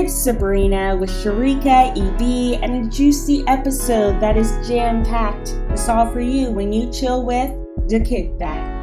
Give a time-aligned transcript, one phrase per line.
[0.00, 5.56] It's Sabrina with Sharika, EB, and a juicy episode that is jam packed.
[5.70, 7.50] It's all for you when you chill with
[7.88, 8.76] the kickback.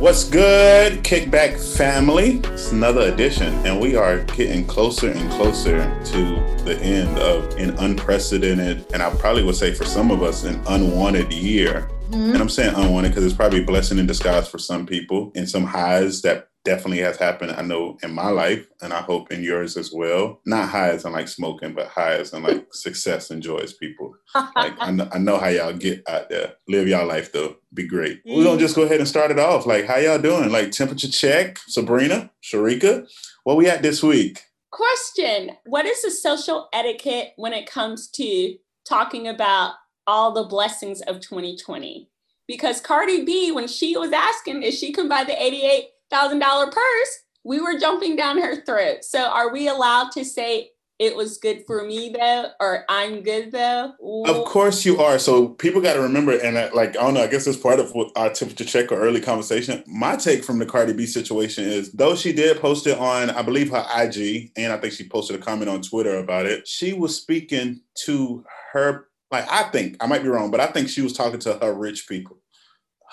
[0.00, 2.42] What's good, Kickback family?
[2.52, 6.22] It's another edition, and we are getting closer and closer to
[6.64, 10.60] the end of an unprecedented, and I probably would say for some of us, an
[10.68, 11.88] unwanted year.
[12.10, 12.32] Mm-hmm.
[12.32, 15.48] And I'm saying unwanted because it's probably a blessing in disguise for some people, and
[15.48, 19.42] some highs that definitely has happened, I know, in my life, and I hope in
[19.42, 20.40] yours as well.
[20.44, 23.72] Not high as in like smoking, but high as in like success and joy as
[23.72, 24.14] people.
[24.54, 26.54] Like I know, I know how y'all get out there.
[26.68, 27.56] Live y'all life though.
[27.72, 28.24] Be great.
[28.24, 28.36] Mm.
[28.36, 29.66] We're gonna just go ahead and start it off.
[29.66, 30.50] Like, how y'all doing?
[30.50, 33.08] Like temperature check, Sabrina, Sharika.
[33.44, 34.42] What we at this week?
[34.70, 35.52] Question.
[35.64, 39.74] What is the social etiquette when it comes to talking about
[40.06, 42.08] all the blessings of 2020?
[42.46, 46.66] Because Cardi B, when she was asking if she can buy the 88 thousand dollar
[46.66, 49.04] purse, we were jumping down her throat.
[49.04, 53.52] So are we allowed to say it was good for me though, or I'm good
[53.52, 53.94] though?
[54.04, 54.24] Ooh.
[54.26, 55.18] Of course you are.
[55.18, 57.80] So people got to remember, and I, like I don't know, I guess it's part
[57.80, 59.82] of what our temperature check or early conversation.
[59.86, 63.40] My take from the Cardi B situation is, though she did post it on, I
[63.40, 66.68] believe her IG, and I think she posted a comment on Twitter about it.
[66.68, 69.06] She was speaking to her.
[69.30, 71.72] Like I think I might be wrong, but I think she was talking to her
[71.72, 72.40] rich people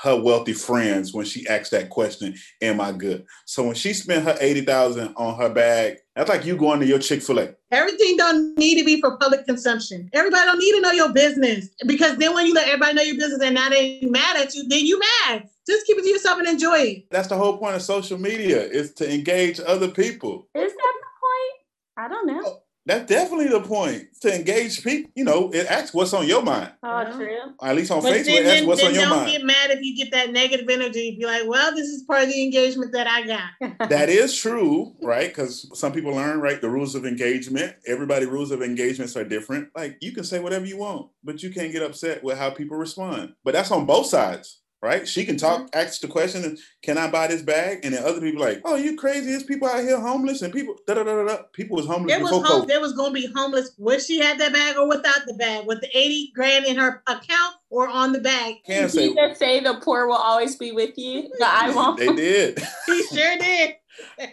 [0.02, 3.26] her wealthy friends when she asked that question, am I good?
[3.46, 7.00] So when she spent her 80,000 on her bag, that's like you going to your
[7.00, 7.56] Chick-fil-A.
[7.72, 10.10] Everything don't need to be for public consumption.
[10.14, 13.18] Everybody don't need to know your business because then when you let everybody know your
[13.18, 15.50] business and now they mad at you, then you mad.
[15.68, 17.08] Just keep it to yourself and enjoy it.
[17.12, 20.48] That's the whole point of social media is to engage other people.
[20.54, 22.06] Is that the point?
[22.06, 22.42] I don't know.
[22.46, 25.12] Oh, That's definitely the point to engage people.
[25.14, 26.72] You know, it asks what's on your mind.
[26.82, 27.36] Oh, true.
[27.62, 29.28] At least on but Facebook, then, asks what's then on your don't mind.
[29.28, 31.18] Don't get mad if you get that negative energy.
[31.20, 33.90] Be like, well, this is part of the engagement that I got.
[33.90, 35.28] that is true, right?
[35.28, 37.76] Because some people learn, right, the rules of engagement.
[37.86, 39.68] Everybody rules of engagements are different.
[39.76, 42.78] Like you can say whatever you want, but you can't get upset with how people
[42.78, 43.34] respond.
[43.44, 45.08] But that's on both sides right?
[45.08, 45.80] She can talk, mm-hmm.
[45.80, 47.80] ask the question, can I buy this bag?
[47.84, 49.32] And then other people like, oh, you crazy?
[49.32, 51.38] There's people out here homeless and people, da da da da.
[51.54, 54.20] People was homeless there was before home, There was going to be homeless when she
[54.20, 57.88] had that bag or without the bag, with the 80 grand in her account or
[57.88, 58.56] on the bag.
[58.66, 61.98] Can say, say the poor will always be with you, but I won't.
[61.98, 62.60] they did.
[62.86, 63.76] he sure did.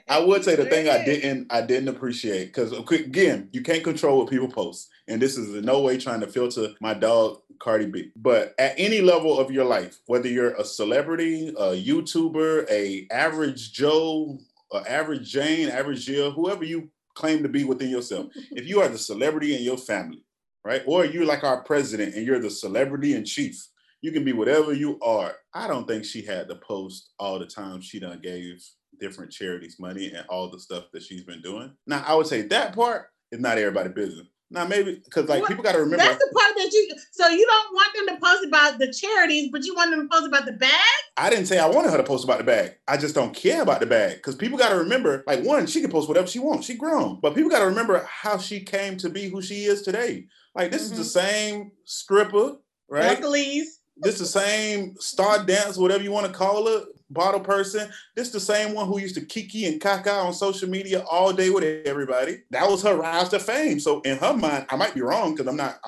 [0.08, 4.18] I would say the thing I didn't I didn't appreciate because again you can't control
[4.18, 7.86] what people post, and this is in no way trying to filter my dog Cardi
[7.86, 8.10] B.
[8.16, 13.72] But at any level of your life, whether you're a celebrity, a YouTuber, a average
[13.72, 14.38] Joe,
[14.72, 18.88] a average Jane, average Jill, whoever you claim to be within yourself, if you are
[18.88, 20.24] the celebrity in your family,
[20.64, 23.68] right, or you're like our president and you're the celebrity in chief,
[24.00, 25.34] you can be whatever you are.
[25.54, 28.62] I don't think she had to post all the time she done gave
[29.00, 31.72] different charities money and all the stuff that she's been doing.
[31.86, 34.26] Now, I would say that part is not everybody business.
[34.54, 36.88] Now, maybe because like people got to remember that's the part that you.
[37.10, 40.08] So you don't want them to post about the charities, but you want them to
[40.08, 40.70] post about the bag.
[41.16, 42.76] I didn't say I wanted her to post about the bag.
[42.86, 45.24] I just don't care about the bag because people got to remember.
[45.26, 46.66] Like one, she can post whatever she wants.
[46.66, 49.82] She grown, but people got to remember how she came to be who she is
[49.82, 50.26] today.
[50.54, 51.00] Like this mm-hmm.
[51.00, 51.28] is the mm-hmm.
[51.28, 52.52] same stripper,
[52.88, 53.16] right?
[53.16, 53.80] Hercules.
[53.96, 57.88] This is the same star dance, whatever you want to call it, bottle person.
[58.14, 61.48] This the same one who used to kiki and caca on social media all day
[61.48, 62.42] with everybody.
[62.50, 63.80] That was her rise to fame.
[63.80, 65.78] So in her mind, I might be wrong because I'm not.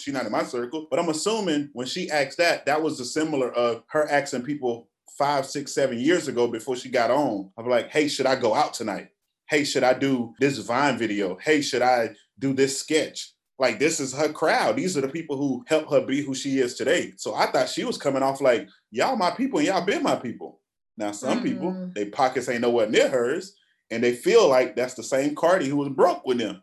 [0.00, 0.86] She's not in my circle.
[0.90, 4.88] But I'm assuming when she asked that, that was the similar of her asking people
[5.16, 7.50] five, six, seven years ago before she got on.
[7.56, 9.08] I'm like, hey, should I go out tonight?
[9.48, 11.36] Hey, should I do this Vine video?
[11.36, 13.32] Hey, should I do this sketch?
[13.58, 14.76] Like this is her crowd.
[14.76, 17.12] These are the people who help her be who she is today.
[17.16, 20.16] So I thought she was coming off like, y'all my people and y'all been my
[20.16, 20.58] people.
[20.96, 21.46] Now, some mm-hmm.
[21.46, 23.56] people, their pockets ain't nowhere near hers,
[23.90, 26.62] and they feel like that's the same Cardi who was broke with them.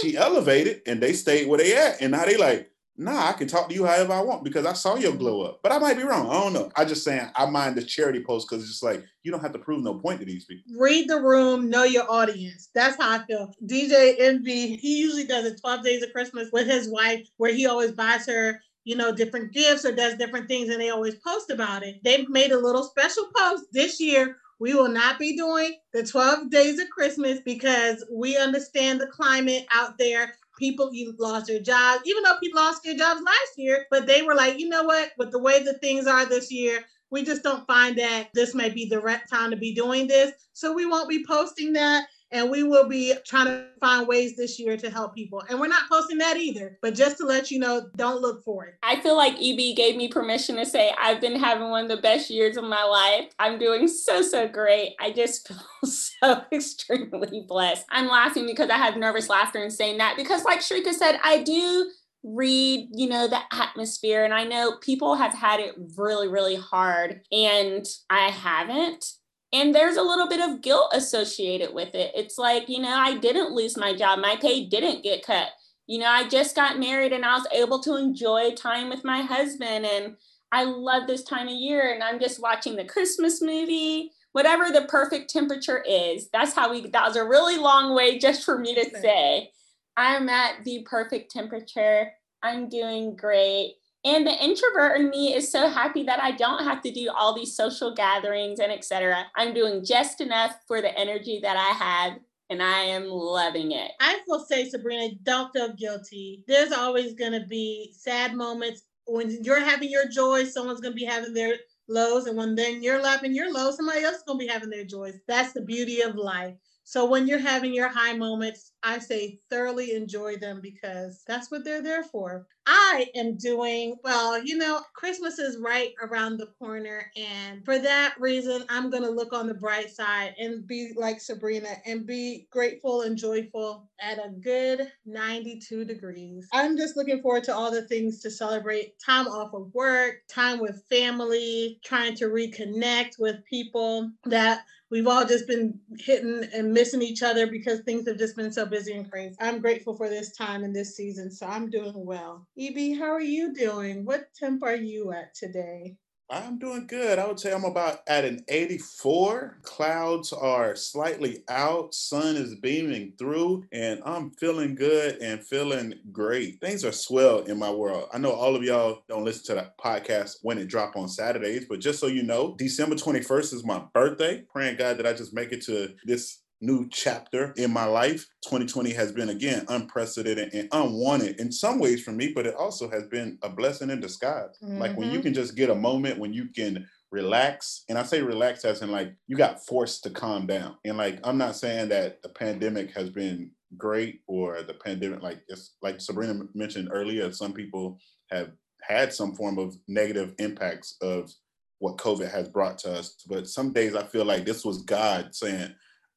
[0.00, 0.18] She hmm.
[0.18, 2.00] elevated and they stayed where they at.
[2.00, 4.72] And now they like, nah, I can talk to you however I want because I
[4.72, 5.60] saw your glow up.
[5.62, 6.28] But I might be wrong.
[6.28, 6.70] I don't know.
[6.76, 9.52] I just saying I mind the charity post because it's just like you don't have
[9.52, 10.64] to prove no point to these people.
[10.76, 12.68] Read the room, know your audience.
[12.74, 13.52] That's how I feel.
[13.64, 17.66] DJ Envy, he usually does it 12 days of Christmas with his wife, where he
[17.66, 21.50] always buys her you know, different gifts or does different things, and they always post
[21.50, 22.00] about it.
[22.04, 24.36] They've made a little special post this year.
[24.60, 29.66] We will not be doing the 12 days of Christmas because we understand the climate
[29.72, 30.34] out there.
[30.56, 34.22] People you lost their jobs, even though people lost their jobs last year, but they
[34.22, 37.42] were like, you know what, with the way that things are this year, we just
[37.42, 40.32] don't find that this may be the right time to be doing this.
[40.52, 42.06] So we won't be posting that.
[42.32, 45.42] And we will be trying to find ways this year to help people.
[45.48, 48.66] And we're not posting that either, but just to let you know, don't look for
[48.66, 48.74] it.
[48.82, 52.02] I feel like EB gave me permission to say I've been having one of the
[52.02, 53.30] best years of my life.
[53.38, 54.94] I'm doing so, so great.
[55.00, 57.86] I just feel so extremely blessed.
[57.90, 61.42] I'm laughing because I have nervous laughter in saying that because, like Sharika said, I
[61.42, 61.90] do
[62.26, 64.24] read, you know, the atmosphere.
[64.24, 69.04] And I know people have had it really, really hard, and I haven't.
[69.52, 72.12] And there's a little bit of guilt associated with it.
[72.14, 75.48] It's like, you know, I didn't lose my job, my pay didn't get cut.
[75.86, 79.22] You know, I just got married and I was able to enjoy time with my
[79.22, 79.86] husband.
[79.86, 80.16] And
[80.50, 81.92] I love this time of year.
[81.92, 86.28] And I'm just watching the Christmas movie, whatever the perfect temperature is.
[86.32, 89.52] That's how we, that was a really long way just for me to say.
[89.96, 92.12] I'm at the perfect temperature.
[92.42, 93.76] I'm doing great.
[94.06, 97.34] And the introvert in me is so happy that I don't have to do all
[97.34, 99.26] these social gatherings and etc.
[99.34, 102.18] I'm doing just enough for the energy that I have
[102.48, 103.90] and I am loving it.
[104.00, 106.44] I will say, Sabrina, don't feel guilty.
[106.46, 110.44] There's always going to be sad moments when you're having your joy.
[110.44, 111.56] Someone's going to be having their
[111.88, 114.70] lows, and when then you're laughing your lows, somebody else is going to be having
[114.70, 115.14] their joys.
[115.26, 116.54] That's the beauty of life.
[116.88, 121.64] So when you're having your high moments, I say thoroughly enjoy them because that's what
[121.64, 122.46] they're there for.
[122.64, 127.10] I am doing well, you know, Christmas is right around the corner.
[127.16, 131.20] And for that reason, I'm going to look on the bright side and be like
[131.20, 136.48] Sabrina and be grateful and joyful at a good 92 degrees.
[136.52, 140.60] I'm just looking forward to all the things to celebrate time off of work, time
[140.60, 144.60] with family, trying to reconnect with people that
[144.90, 148.66] we've all just been hitting and missing each other because things have just been so
[148.66, 149.36] busy and crazy.
[149.40, 152.46] I'm grateful for this time and this season, so I'm doing well.
[152.58, 154.04] EB, how are you doing?
[154.04, 155.96] What temp are you at today?
[156.28, 157.20] I'm doing good.
[157.20, 159.58] I would say I'm about at an 84.
[159.62, 166.60] Clouds are slightly out, sun is beaming through, and I'm feeling good and feeling great.
[166.60, 168.08] Things are swell in my world.
[168.12, 171.66] I know all of y'all don't listen to the podcast when it drop on Saturdays,
[171.68, 174.42] but just so you know, December 21st is my birthday.
[174.52, 178.26] Praying God that I just make it to this new chapter in my life.
[178.44, 182.88] 2020 has been again unprecedented and unwanted in some ways for me, but it also
[182.90, 184.56] has been a blessing in disguise.
[184.62, 184.78] Mm-hmm.
[184.78, 185.22] Like when you mm-hmm.
[185.22, 188.90] can just get a moment when you can relax and i say relax as in
[188.90, 192.90] like you got forced to calm down and like i'm not saying that the pandemic
[192.90, 197.98] has been great or the pandemic like it's like sabrina mentioned earlier some people
[198.30, 198.50] have
[198.82, 201.32] had some form of negative impacts of
[201.78, 205.32] what covid has brought to us but some days i feel like this was god
[205.32, 205.72] saying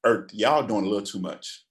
[0.06, 1.66] Earth, y'all doing a little too much,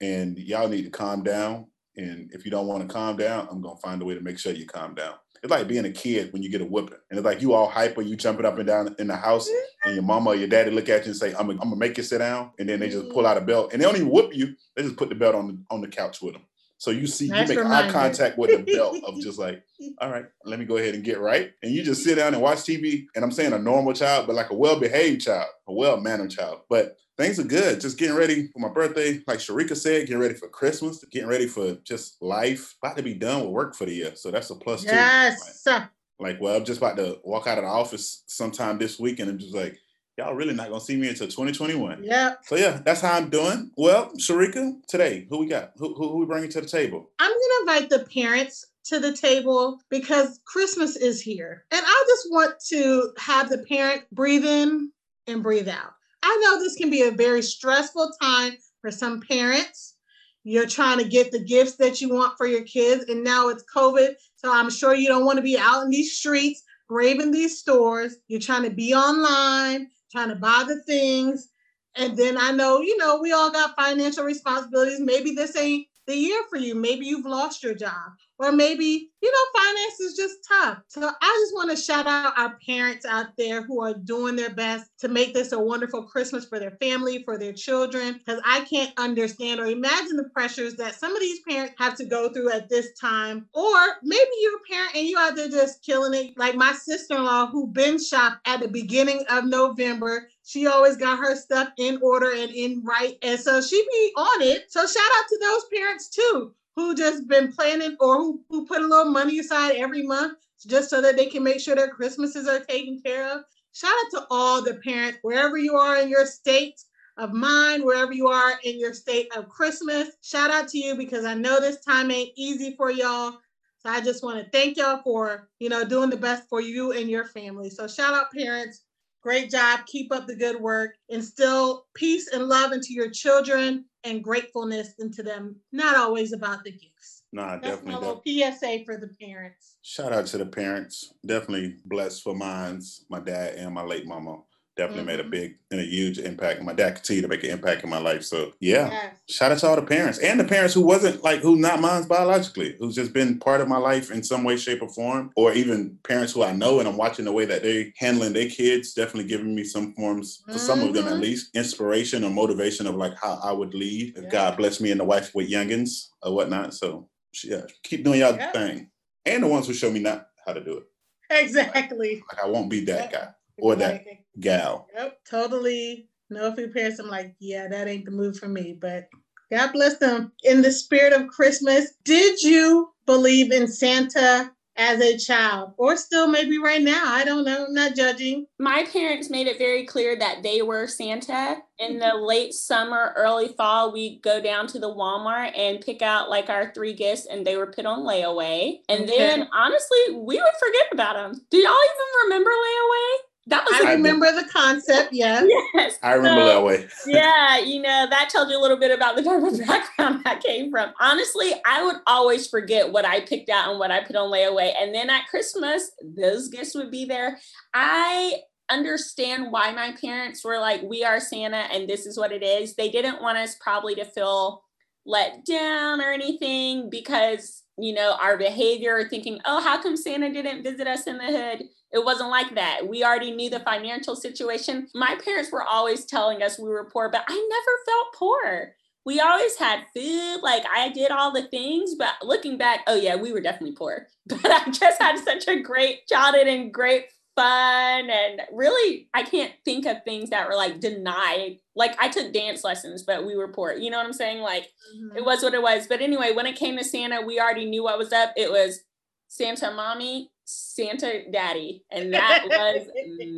[0.00, 1.66] and y'all need to calm down.
[1.96, 4.38] And if you don't want to calm down, I'm gonna find a way to make
[4.38, 5.14] sure you calm down.
[5.42, 7.68] It's like being a kid when you get a whipping, and it's like you all
[7.68, 9.48] hyper, you jumping up and down in the house,
[9.84, 11.76] and your mama or your daddy look at you and say, "I'm gonna, I'm gonna
[11.76, 13.26] make you sit down," and then they just pull mm-hmm.
[13.26, 15.48] out a belt, and they don't even whoop you; they just put the belt on
[15.48, 16.42] the on the couch with them.
[16.84, 17.88] So you see, nice you make reminder.
[17.88, 19.62] eye contact with the belt of just like,
[20.02, 21.50] all right, let me go ahead and get right.
[21.62, 23.06] And you just sit down and watch TV.
[23.14, 26.60] And I'm saying a normal child, but like a well-behaved child, a well-mannered child.
[26.68, 27.80] But things are good.
[27.80, 29.22] Just getting ready for my birthday.
[29.26, 32.74] Like Sharika said, getting ready for Christmas, getting ready for just life.
[32.82, 34.12] About to be done with work for the year.
[34.14, 35.62] So that's a plus yes.
[35.64, 35.70] too.
[35.70, 35.88] Like,
[36.18, 39.30] like, well, I'm just about to walk out of the office sometime this week and
[39.30, 39.78] I'm just like,
[40.16, 42.04] y'all really not gonna see me until 2021.
[42.04, 42.34] Yeah.
[42.42, 43.70] So yeah, that's how I'm doing.
[43.76, 45.72] Well, Sharika, today, who we got?
[45.76, 47.10] Who, who, who we bringing to the table?
[47.18, 51.64] I'm gonna invite the parents to the table because Christmas is here.
[51.70, 54.90] And I just want to have the parent breathe in
[55.26, 55.92] and breathe out.
[56.22, 59.96] I know this can be a very stressful time for some parents.
[60.42, 63.64] You're trying to get the gifts that you want for your kids, and now it's
[63.74, 64.14] COVID.
[64.36, 68.16] So I'm sure you don't want to be out in these streets, braving these stores.
[68.28, 71.48] You're trying to be online, trying to buy the things.
[71.96, 75.00] And then I know, you know, we all got financial responsibilities.
[75.00, 76.74] Maybe this ain't the year for you.
[76.74, 80.78] Maybe you've lost your job or maybe you know finance is just tough.
[80.88, 84.54] So i just want to shout out our parents out there who are doing their
[84.54, 88.60] best to make this a wonderful christmas for their family for their children because i
[88.62, 92.50] can't understand or imagine the pressures that some of these parents have to go through
[92.50, 93.46] at this time.
[93.52, 96.36] Or maybe you're a parent and you out there just killing it.
[96.36, 101.34] Like my sister-in-law who been shopped at the beginning of november she always got her
[101.34, 103.16] stuff in order and in right.
[103.22, 104.70] And so she be on it.
[104.70, 108.82] So shout out to those parents too who just been planning or who, who put
[108.82, 112.48] a little money aside every month just so that they can make sure their Christmases
[112.48, 113.44] are taken care of.
[113.72, 116.80] Shout out to all the parents, wherever you are in your state
[117.16, 120.10] of mind, wherever you are in your state of Christmas.
[120.22, 123.38] Shout out to you because I know this time ain't easy for y'all.
[123.78, 126.92] So I just want to thank y'all for, you know, doing the best for you
[126.92, 127.68] and your family.
[127.68, 128.83] So shout out parents
[129.24, 129.80] Great job.
[129.86, 130.96] Keep up the good work.
[131.08, 135.56] Instill peace and love into your children and gratefulness into them.
[135.72, 137.22] Not always about the gifts.
[137.32, 137.92] Nah, That's definitely.
[137.92, 139.76] my little def- PSA for the parents.
[139.80, 141.14] Shout out to the parents.
[141.24, 144.42] Definitely blessed for mines, my dad and my late mama.
[144.76, 145.30] Definitely made a Mhm.
[145.30, 146.60] big and a huge impact.
[146.62, 148.24] My dad continued to make an impact in my life.
[148.24, 148.90] So yeah.
[148.90, 149.14] Yes.
[149.28, 152.08] Shout out to all the parents and the parents who wasn't like who not mine
[152.08, 155.52] biologically, who's just been part of my life in some way, shape, or form, or
[155.52, 158.92] even parents who I know and I'm watching the way that they handling their kids,
[158.94, 161.20] definitely giving me some forms for some of them at Mhm.
[161.20, 164.28] least, inspiration or motivation of like how I would lead if Yeah.
[164.30, 166.74] God bless me and the wife with youngins or whatnot.
[166.74, 167.08] So
[167.44, 168.52] yeah, keep doing y'all Yep.
[168.52, 168.90] thing.
[169.24, 170.84] And the ones who show me not how to do it.
[171.30, 172.22] Exactly.
[172.30, 173.12] Like I won't be that Yep.
[173.12, 174.04] guy or that
[174.40, 174.88] gal.
[174.94, 176.08] Yep, totally.
[176.30, 178.76] No, a few parents, I'm like, yeah, that ain't the move for me.
[178.80, 179.08] But
[179.50, 180.32] God bless them.
[180.42, 186.26] In the spirit of Christmas, did you believe in Santa as a child, or still
[186.26, 187.02] maybe right now?
[187.06, 187.66] I don't know.
[187.66, 188.46] I'm not judging.
[188.58, 191.58] my parents made it very clear that they were Santa.
[191.78, 196.28] In the late summer, early fall, we go down to the Walmart and pick out
[196.30, 198.78] like our three gifts, and they were put on layaway.
[198.88, 199.16] And Okay.
[199.16, 201.40] then, honestly, we would forget about them.
[201.50, 203.16] Do y'all even remember layaway?
[203.46, 204.02] That was I I do.
[204.02, 205.12] remember the concept.
[205.12, 205.44] Yeah.
[205.74, 205.98] yes.
[206.02, 206.88] I remember So- that way.
[207.06, 210.36] yeah, you know, that tells you a little bit about the type of background I
[210.36, 210.92] came from.
[210.98, 214.72] Honestly, I would always forget what I picked out and what I put on layaway.
[214.80, 217.38] And then at Christmas, those gifts would be there.
[217.74, 218.36] I
[218.70, 222.74] understand why my parents were like, we are Santa and this is what it is.
[222.76, 224.62] They didn't want us probably to feel
[225.04, 230.32] let down or anything because, you know, our behavior or thinking, oh, how come Santa
[230.32, 231.64] didn't visit us in the hood?
[231.92, 232.86] It wasn't like that.
[232.88, 234.88] We already knew the financial situation.
[234.94, 238.74] My parents were always telling us we were poor, but I never felt poor.
[239.04, 240.40] We always had food.
[240.42, 244.08] Like I did all the things, but looking back, oh yeah, we were definitely poor.
[244.26, 248.10] But I just had such a great childhood and great fun.
[248.10, 251.58] And really, I can't think of things that were like denied.
[251.76, 253.72] Like I took dance lessons, but we were poor.
[253.72, 254.40] You know what I'm saying?
[254.40, 255.16] Like Mm-hmm.
[255.16, 255.86] it was what it was.
[255.86, 258.32] But anyway, when it came to Santa, we already knew what was up.
[258.36, 258.80] It was
[259.28, 261.82] Santa mommy, Santa daddy.
[261.90, 262.86] And that was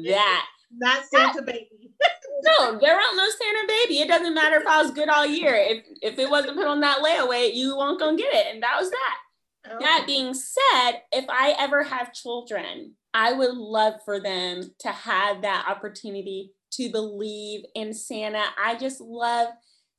[0.07, 0.47] that.
[0.77, 1.69] Not Santa baby.
[2.45, 4.01] No, there aren't no Santa baby.
[4.01, 5.55] It doesn't matter if I was good all year.
[5.55, 8.53] If if it wasn't put on that layaway, you won't gonna get it.
[8.53, 9.17] And that was that.
[9.71, 9.77] Oh.
[9.81, 15.41] That being said, if I ever have children, I would love for them to have
[15.41, 18.43] that opportunity to believe in Santa.
[18.63, 19.49] I just love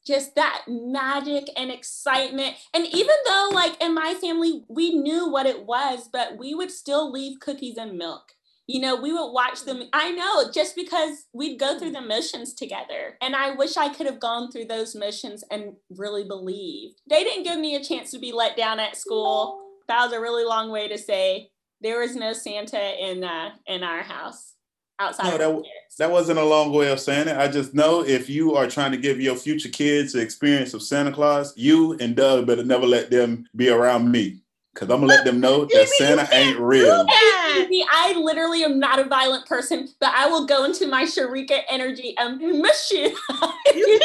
[0.06, 2.58] just that magic and excitement.
[2.76, 6.70] And even though, like in my family, we knew what it was, but we would
[6.70, 8.34] still leave cookies and milk.
[8.68, 9.78] You know, we would watch them.
[9.78, 9.90] Mm.
[9.94, 12.10] I know just because we'd go through the mm.
[12.10, 13.18] motions together.
[13.20, 17.02] And I wish I could have gone through those motions and really believed.
[17.10, 19.60] They didn't give me a chance to be let down at school.
[19.88, 21.50] That was a really long way to say
[21.82, 24.54] there was no Santa in uh, in our house
[25.00, 25.96] outside No, of that our w- parents.
[25.98, 27.38] That wasn't a long way of saying it.
[27.38, 30.82] I just know if you are trying to give your future kids the experience of
[30.82, 34.42] Santa Claus, you and Doug better never let them be around me.
[34.76, 36.86] Cause I'm gonna let them know that Santa ain't real.
[37.00, 37.66] do that?
[37.68, 41.62] See, I literally am not a violent person, but I will go into my Sharika
[41.68, 43.06] energy and miss you.
[43.08, 43.16] You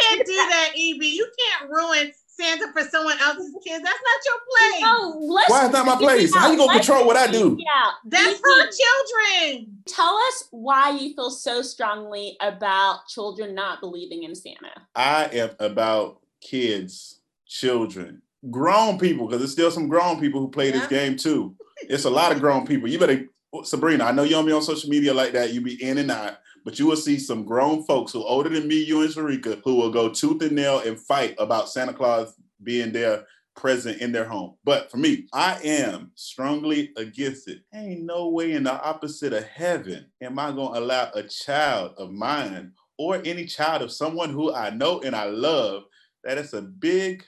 [0.00, 1.02] can't do that, EB.
[1.02, 3.84] You can't ruin Santa for someone else's kids.
[3.84, 4.82] That's not your place.
[4.82, 6.34] No, let's Why is that my place?
[6.34, 6.58] How you out.
[6.58, 7.56] gonna Let's control what I do?
[7.58, 7.90] Yeah.
[8.04, 9.78] That's EB, her children.
[9.86, 14.70] Tell us why you feel so strongly about children not believing in Santa.
[14.94, 20.70] I am about kids, children, grown people, because there's still some grown people who play
[20.70, 21.54] this game too.
[21.82, 22.88] It's a lot of grown people.
[22.88, 23.26] You better,
[23.64, 25.52] Sabrina, I know you don't be on social media like that.
[25.52, 28.68] You be in and out, but you will see some grown folks who older than
[28.68, 32.34] me, you and Sharika, who will go tooth and nail and fight about Santa Claus
[32.62, 34.56] being there present in their home.
[34.64, 37.60] But for me, I am strongly against it.
[37.74, 42.10] Ain't no way in the opposite of heaven am I gonna allow a child of
[42.10, 45.84] mine or any child of someone who I know and I love
[46.24, 47.24] that it's a big,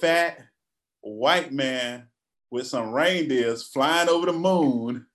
[0.00, 0.38] fat,
[1.00, 2.08] white man
[2.50, 5.06] with some reindeers flying over the moon,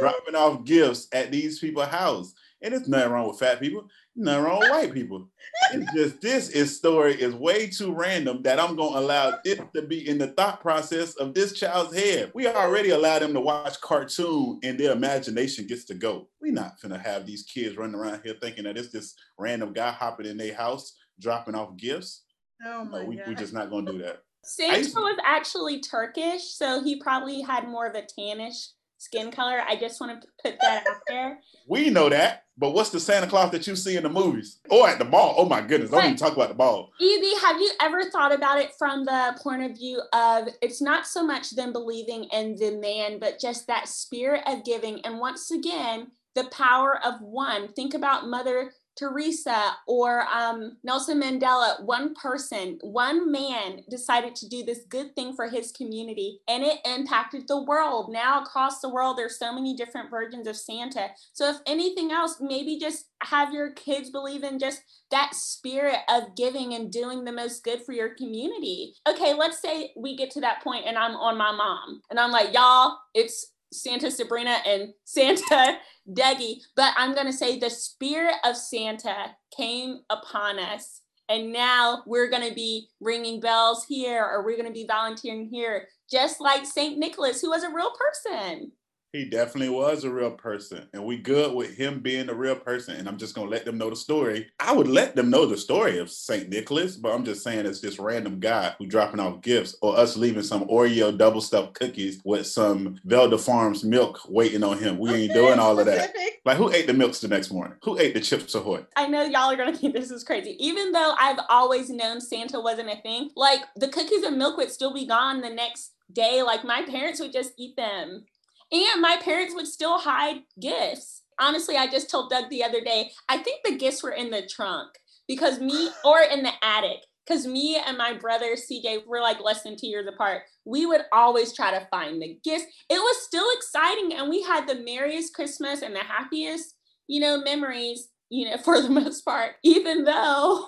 [0.00, 2.34] dropping off gifts at these people's house.
[2.62, 5.28] And it's nothing wrong with fat people, nothing wrong with white people.
[5.72, 9.82] It's just this is story is way too random that I'm gonna allow it to
[9.82, 12.32] be in the thought process of this child's head.
[12.34, 16.28] We already allow them to watch cartoon and their imagination gets to go.
[16.40, 19.90] We not gonna have these kids running around here thinking that it's this random guy
[19.90, 22.22] hopping in their house dropping off gifts.
[22.64, 23.28] Oh my No, we, god.
[23.28, 24.22] we just not gonna do that.
[24.44, 29.60] Santa was actually Turkish, so he probably had more of a tannish skin color.
[29.66, 31.38] I just want to put that out there.
[31.68, 34.88] We know that, but what's the Santa Claus that you see in the movies or
[34.88, 35.34] at the ball?
[35.36, 36.92] Oh my goodness, don't even talk about the ball.
[37.00, 41.08] EB, have you ever thought about it from the point of view of it's not
[41.08, 45.04] so much them believing in the man, but just that spirit of giving?
[45.04, 47.72] And once again, the power of one.
[47.72, 54.64] Think about Mother Teresa or um, Nelson Mandela, one person, one man decided to do
[54.64, 58.10] this good thing for his community and it impacted the world.
[58.12, 61.08] Now, across the world, there's so many different versions of Santa.
[61.32, 66.34] So, if anything else, maybe just have your kids believe in just that spirit of
[66.36, 68.94] giving and doing the most good for your community.
[69.08, 72.30] Okay, let's say we get to that point and I'm on my mom and I'm
[72.30, 78.36] like, y'all, it's Santa Sabrina and Santa Deggy, but I'm going to say the spirit
[78.44, 81.02] of Santa came upon us.
[81.28, 85.48] And now we're going to be ringing bells here or we're going to be volunteering
[85.48, 86.98] here, just like St.
[86.98, 88.70] Nicholas, who was a real person.
[89.16, 92.96] He definitely was a real person, and we good with him being a real person.
[92.96, 94.48] And I'm just gonna let them know the story.
[94.60, 97.80] I would let them know the story of Saint Nicholas, but I'm just saying it's
[97.80, 102.20] this random guy who dropping off gifts, or us leaving some Oreo double stuffed cookies
[102.26, 104.98] with some Velda Farms milk waiting on him.
[104.98, 106.14] We ain't doing all of that.
[106.44, 107.76] Like who ate the milks the next morning?
[107.82, 108.84] Who ate the chips ahoy?
[108.94, 110.56] I know y'all are gonna think this is crazy.
[110.64, 114.70] Even though I've always known Santa wasn't a thing, like the cookies and milk would
[114.70, 116.44] still be gone the next day.
[116.44, 118.26] Like my parents would just eat them
[118.72, 121.22] and my parents would still hide gifts.
[121.38, 124.46] Honestly, I just told Doug the other day, I think the gifts were in the
[124.46, 124.90] trunk
[125.28, 129.62] because me, or in the attic, because me and my brother CJ were like less
[129.62, 130.42] than two years apart.
[130.64, 132.66] We would always try to find the gifts.
[132.88, 136.74] It was still exciting, and we had the merriest Christmas and the happiest,
[137.08, 140.66] you know, memories, you know, for the most part, even though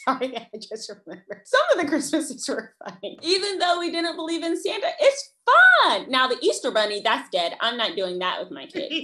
[0.04, 1.42] Sorry, I just remembered.
[1.44, 3.18] Some of the Christmases were funny.
[3.22, 6.10] Even though we didn't believe in Santa, it's fun.
[6.10, 7.56] Now, the Easter Bunny, that's dead.
[7.60, 8.94] I'm not doing that with my kids.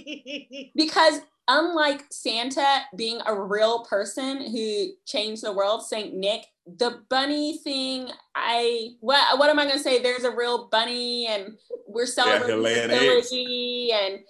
[0.74, 6.14] because unlike Santa being a real person who changed the world, St.
[6.14, 10.02] Nick the bunny thing i what what am i going to say?
[10.02, 12.62] There's a real bunny and we're celebrating
[13.32, 14.20] yeah, and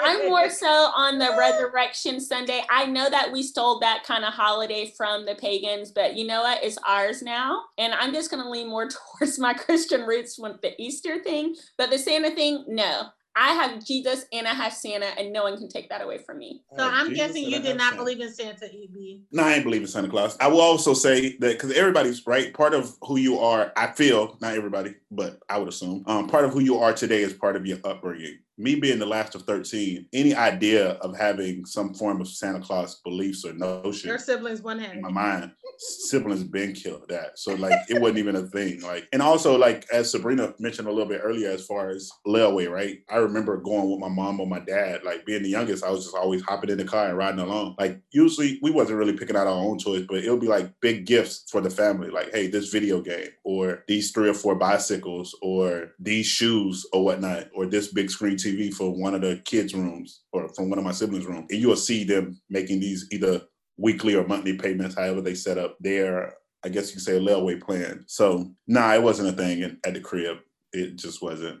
[0.00, 2.62] i'm more so on the resurrection sunday.
[2.68, 6.42] I know that we stole that kind of holiday from the pagans but you know
[6.42, 6.64] what?
[6.64, 7.62] It's ours now.
[7.78, 8.88] And i'm just going to lean more
[9.18, 13.04] towards my christian roots with the easter thing but the santa thing no
[13.36, 16.38] I have Jesus and I have Santa, and no one can take that away from
[16.38, 16.62] me.
[16.76, 17.96] So I'm Jesus guessing you did not Santa.
[17.96, 19.22] believe in Santa, EB.
[19.32, 20.36] No, I ain't believe in Santa Claus.
[20.40, 24.36] I will also say that because everybody's right, part of who you are, I feel,
[24.40, 27.56] not everybody, but I would assume, um, part of who you are today is part
[27.56, 32.20] of your upbringing me being the last of 13, any idea of having some form
[32.20, 34.08] of Santa Claus beliefs or notion.
[34.08, 34.96] Your siblings one hand.
[34.96, 37.38] In my mind, siblings been killed that.
[37.38, 38.80] So like it wasn't even a thing.
[38.82, 42.70] Like and also like as Sabrina mentioned a little bit earlier as far as layaway,
[42.70, 42.98] right?
[43.10, 46.04] I remember going with my mom or my dad, like being the youngest, I was
[46.04, 47.76] just always hopping in the car and riding along.
[47.78, 50.72] Like usually we wasn't really picking out our own toys, but it would be like
[50.80, 52.10] big gifts for the family.
[52.10, 57.04] Like, hey, this video game or these three or four bicycles or these shoes or
[57.04, 60.78] whatnot, or this big screen TV for one of the kids' rooms or from one
[60.78, 63.42] of my siblings' rooms, and you'll see them making these either
[63.76, 67.20] weekly or monthly payments, however they set up their, I guess you could say, a
[67.20, 68.04] layaway plan.
[68.06, 70.38] So, nah, it wasn't a thing at the crib.
[70.72, 71.60] It just wasn't.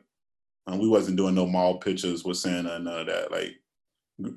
[0.66, 3.30] Um, we wasn't doing no mall pictures with Santa and none of that.
[3.30, 3.54] Like,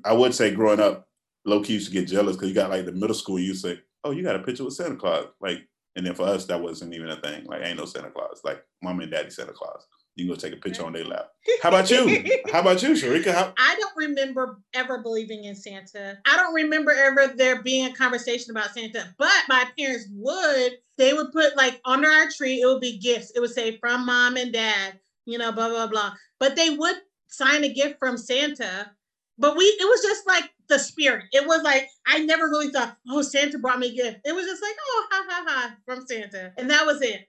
[0.04, 1.08] I would say growing up,
[1.44, 3.80] low key used to get jealous because you got like the middle school, you say,
[4.04, 5.26] oh, you got a picture with Santa Claus.
[5.40, 5.60] Like,
[5.96, 7.44] and then for us, that wasn't even a thing.
[7.46, 8.42] Like, ain't no Santa Claus.
[8.44, 9.86] Like, mom and daddy Santa Claus
[10.18, 11.30] you can go take a picture on their lap.
[11.62, 12.24] How about you?
[12.52, 13.32] How about you, Sharika?
[13.32, 16.18] How- I don't remember ever believing in Santa.
[16.26, 20.72] I don't remember ever there being a conversation about Santa, but my parents would.
[20.96, 23.30] They would put like under our tree, it would be gifts.
[23.36, 26.14] It would say from mom and dad, you know, blah, blah, blah.
[26.40, 26.96] But they would
[27.28, 28.90] sign a gift from Santa.
[29.40, 31.26] But we, it was just like the spirit.
[31.30, 34.18] It was like, I never really thought, oh, Santa brought me a gift.
[34.24, 36.52] It was just like, oh, ha, ha, ha, from Santa.
[36.58, 37.28] And that was it.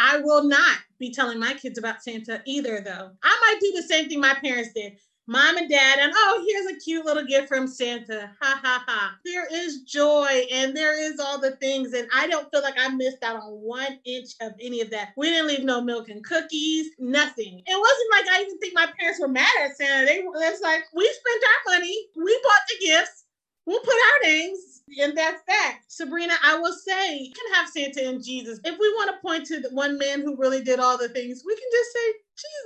[0.00, 3.10] I will not be telling my kids about Santa either, though.
[3.22, 4.96] I might do the same thing my parents did.
[5.26, 8.32] Mom and dad, and oh, here's a cute little gift from Santa.
[8.40, 9.16] Ha ha ha.
[9.24, 11.92] There is joy and there is all the things.
[11.92, 15.10] And I don't feel like I missed out on one inch of any of that.
[15.16, 17.62] We didn't leave no milk and cookies, nothing.
[17.64, 20.06] It wasn't like I even think my parents were mad at Santa.
[20.06, 23.26] They were just like, we spent our money, we bought the gifts,
[23.66, 25.80] we'll put our names and that's that.
[25.88, 28.58] Sabrina, I will say, you can have Santa and Jesus.
[28.64, 31.42] If we want to point to the one man who really did all the things,
[31.46, 32.12] we can just say,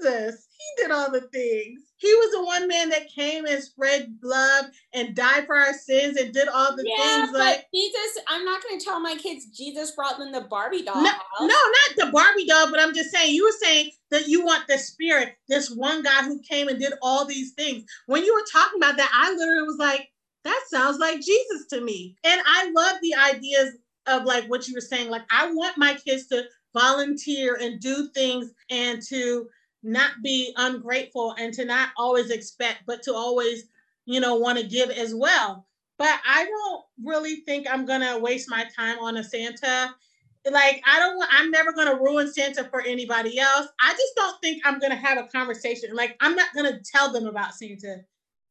[0.03, 1.81] Jesus, he did all the things.
[1.97, 6.17] He was the one man that came and spread love and died for our sins
[6.17, 7.33] and did all the yeah, things.
[7.33, 10.83] But like Jesus, I'm not going to tell my kids Jesus brought them the Barbie
[10.83, 11.03] doll.
[11.03, 14.45] No, no, not the Barbie doll, but I'm just saying you were saying that you
[14.45, 17.85] want the spirit, this one guy who came and did all these things.
[18.07, 20.11] When you were talking about that, I literally was like,
[20.45, 22.17] that sounds like Jesus to me.
[22.25, 23.77] And I love the ideas
[24.07, 25.11] of like what you were saying.
[25.11, 29.49] Like, I want my kids to volunteer and do things and to
[29.83, 33.65] not be ungrateful and to not always expect, but to always
[34.07, 35.67] you know, want to give as well.
[35.99, 39.95] But I don't really think I'm gonna waste my time on a Santa.
[40.51, 43.69] Like I don't I'm never gonna ruin Santa for anybody else.
[43.81, 45.95] I just don't think I'm gonna have a conversation.
[45.95, 48.05] Like I'm not gonna tell them about Santa.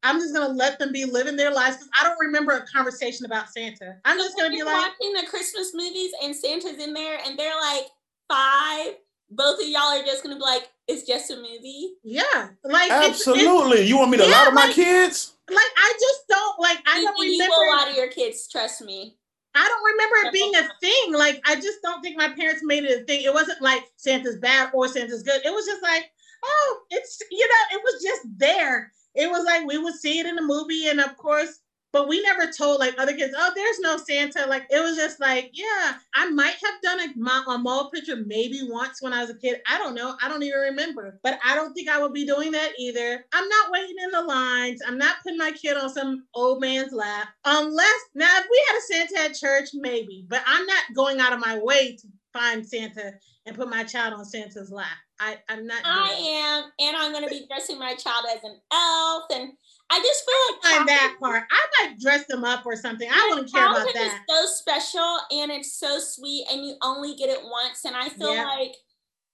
[0.04, 3.24] I'm just gonna let them be living their lives because I don't remember a conversation
[3.26, 3.96] about Santa.
[4.04, 7.38] I'm just gonna be You're like, watching the Christmas movies and Santa's in there and
[7.38, 7.86] they're like
[8.28, 8.94] five.
[9.30, 11.94] Both of y'all are just gonna be like, it's just a movie.
[12.04, 13.86] yeah, like it's- it's- Absolutely.
[13.86, 15.32] you want me to Yeah, lie to my like- kids?
[15.50, 16.78] like I just don't like.
[16.86, 17.54] I You, don't you remember.
[17.58, 19.16] will lie to your kids, trust me.
[19.56, 21.12] I don't remember it being a thing.
[21.14, 23.22] Like I just don't think my parents made it a thing.
[23.22, 25.40] It wasn't like Santa's bad or Santa's good.
[25.44, 26.10] It was just like,
[26.44, 28.92] oh, it's you know, it was just there.
[29.14, 31.60] It was like we would see it in the movie, and of course,
[31.94, 34.46] but we never told like other kids, oh, there's no Santa.
[34.48, 38.62] Like it was just like, yeah, I might have done a, a mall picture maybe
[38.68, 39.60] once when I was a kid.
[39.68, 40.16] I don't know.
[40.20, 41.20] I don't even remember.
[41.22, 43.24] But I don't think I would be doing that either.
[43.32, 44.80] I'm not waiting in the lines.
[44.84, 47.28] I'm not putting my kid on some old man's lap.
[47.44, 50.26] Unless now if we had a Santa at church, maybe.
[50.28, 53.12] But I'm not going out of my way to find Santa
[53.46, 54.88] and put my child on Santa's lap.
[55.20, 59.24] I, I'm not I am, and I'm gonna be dressing my child as an elf,
[59.32, 59.52] and
[59.90, 61.44] I just feel like Find that part.
[61.50, 63.08] I might dress them up or something.
[63.10, 63.96] I wouldn't care about that.
[63.96, 67.84] is so special and it's so sweet, and you only get it once.
[67.84, 68.44] And I feel Yeah.
[68.44, 68.74] like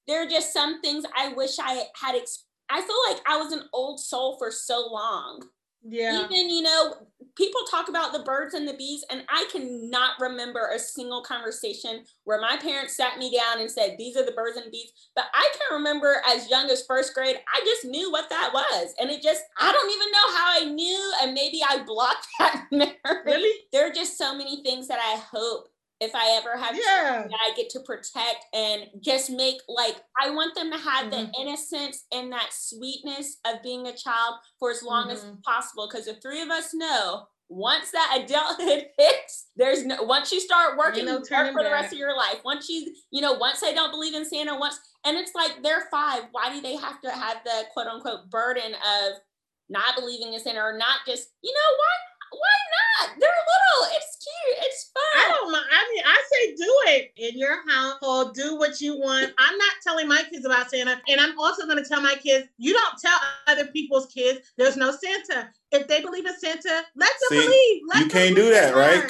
[0.06, 2.14] there are just some things I wish I had.
[2.14, 5.42] Ex- I feel like I was an old soul for so long.
[5.82, 6.24] Yeah.
[6.24, 6.94] Even you know,
[7.40, 12.05] people talk about the birds and the bees, and I cannot remember a single conversation
[12.24, 15.24] where my parents sat me down and said, "These are the birds and bees." But
[15.33, 19.11] I can remember as young as first grade, I just knew what that was, and
[19.11, 23.22] it just I don't even know how I knew, and maybe I blocked that memory.
[23.24, 23.53] Really?
[23.72, 25.69] There are just so many things that I hope
[26.00, 27.26] if I ever have Yeah.
[27.28, 31.10] that I get to protect and just make like I want them to have Mhm.
[31.10, 35.42] the innocence and that sweetness of being a child for as long as Mhm.
[35.42, 35.88] possible.
[35.88, 40.78] Because the three of us know once that adulthood hits, there's no once you start
[40.78, 41.92] working, no you work for the rest back.
[41.92, 42.40] of your life.
[42.44, 45.88] Once you, you know, once they don't believe in Santa, once and it's like they're
[45.90, 46.24] five.
[46.32, 49.20] Why do they have to have the quote unquote burden of
[49.68, 51.94] not believing in Santa or not just, you know, why
[52.32, 53.18] why not?
[53.18, 53.96] They're little.
[53.96, 54.58] It's cute.
[54.66, 55.02] It's fun.
[55.16, 55.64] I don't mind.
[55.70, 58.34] I mean, I say do it in your household.
[58.34, 59.32] Do what you want.
[59.38, 62.48] I'm not telling my kids about Santa, and I'm also going to tell my kids,
[62.58, 65.48] you don't tell other people's kids there's no Santa.
[65.72, 67.82] If they believe in Santa, let them See, believe.
[67.88, 68.98] Let you them can't do that, right?
[68.98, 69.08] learn.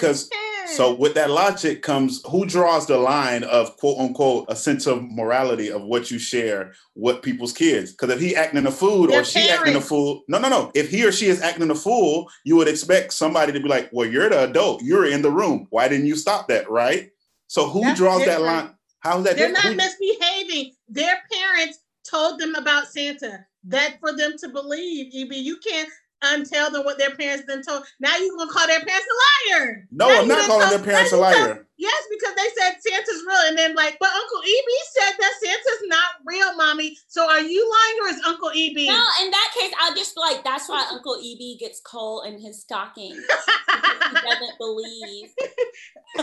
[0.77, 5.03] So with that logic comes who draws the line of quote unquote a sense of
[5.03, 7.93] morality of what you share with people's kids.
[7.93, 10.71] Because if he acting a fool Their or she acting a fool, no, no, no.
[10.75, 13.91] If he or she is acting a fool, you would expect somebody to be like,
[13.93, 14.83] "Well, you're the adult.
[14.83, 15.67] You're in the room.
[15.71, 17.11] Why didn't you stop that?" Right?
[17.47, 18.75] So who That's draws that line?
[19.01, 19.77] How's that They're different?
[19.77, 20.75] not misbehaving.
[20.89, 23.45] Their parents told them about Santa.
[23.65, 25.33] That for them to believe, EB.
[25.35, 25.89] You can't
[26.23, 27.85] untell them what their parents then told.
[28.01, 29.87] Now you're gonna call their parents a liar.
[29.91, 31.67] no, Now I'm not calling told- their parents a now you liar.
[31.79, 35.83] Yes, because they said Santa's real, and then like, but Uncle EB said that Santa's
[35.87, 36.95] not real, mommy.
[37.09, 38.87] So are you lying or is Uncle EB?
[38.87, 42.39] No, in that case, I'll just be like, that's why Uncle EB gets coal in
[42.39, 43.13] his stocking.
[43.15, 45.31] he doesn't believe.
[46.19, 46.23] I,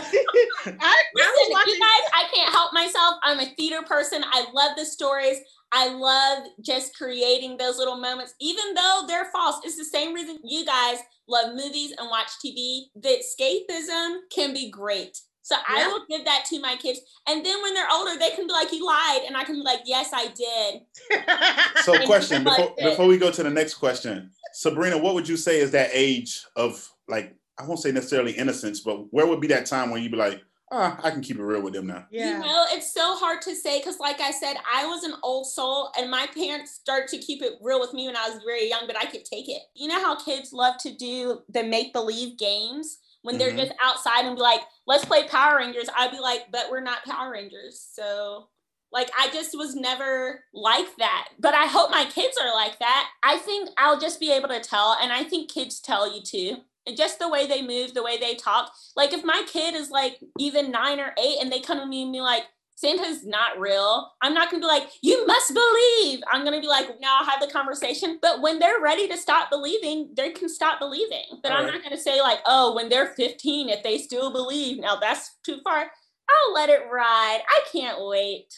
[0.70, 1.74] was Listen, watching.
[1.74, 3.14] you guys, I can't help myself.
[3.24, 4.22] I'm a theater person.
[4.24, 5.38] I love the stories.
[5.72, 9.60] I love just creating those little moments, even though they're false.
[9.64, 12.84] It's the same reason you guys love movies and watch TV.
[12.96, 15.18] The escapism can be great.
[15.42, 17.00] So I will give that to my kids.
[17.26, 19.22] And then when they're older, they can be like, you lied.
[19.26, 20.82] And I can be like, yes, I did.
[21.84, 24.30] So And question before before we go to the next question.
[24.52, 28.80] Sabrina, what would you say is that age of like I won't say necessarily innocence,
[28.80, 31.42] but where would be that time when you'd be like, ah, I can keep it
[31.42, 32.06] real with them now?
[32.10, 32.38] Yeah.
[32.38, 35.46] You know, it's so hard to say because, like I said, I was an old
[35.46, 38.68] soul, and my parents started to keep it real with me when I was very
[38.68, 39.62] young, but I could take it.
[39.74, 44.24] You know how kids love to do the make believe games when they're just outside
[44.24, 45.88] and be like, let's play Power Rangers.
[45.96, 47.84] I'd be like, but we're not Power Rangers.
[47.92, 48.48] So,
[48.92, 51.28] like, I just was never like that.
[51.38, 53.08] But I hope my kids are like that.
[53.22, 56.56] I think I'll just be able to tell, and I think kids tell you too.
[56.96, 58.72] Just the way they move, the way they talk.
[58.96, 62.02] Like if my kid is like even nine or eight and they come to me
[62.02, 62.44] and be like,
[62.78, 64.12] Santa's not real.
[64.22, 66.20] I'm not gonna be like, you must believe.
[66.32, 68.20] I'm gonna be like, now I'll have the conversation.
[68.22, 71.24] But when they're ready to stop believing, they can stop believing.
[71.42, 71.74] But I'm Alright.
[71.74, 75.58] not gonna say like, oh, when they're 15, if they still believe, now that's too
[75.64, 75.90] far.
[76.30, 77.40] I'll let it ride.
[77.48, 78.54] I can't wait.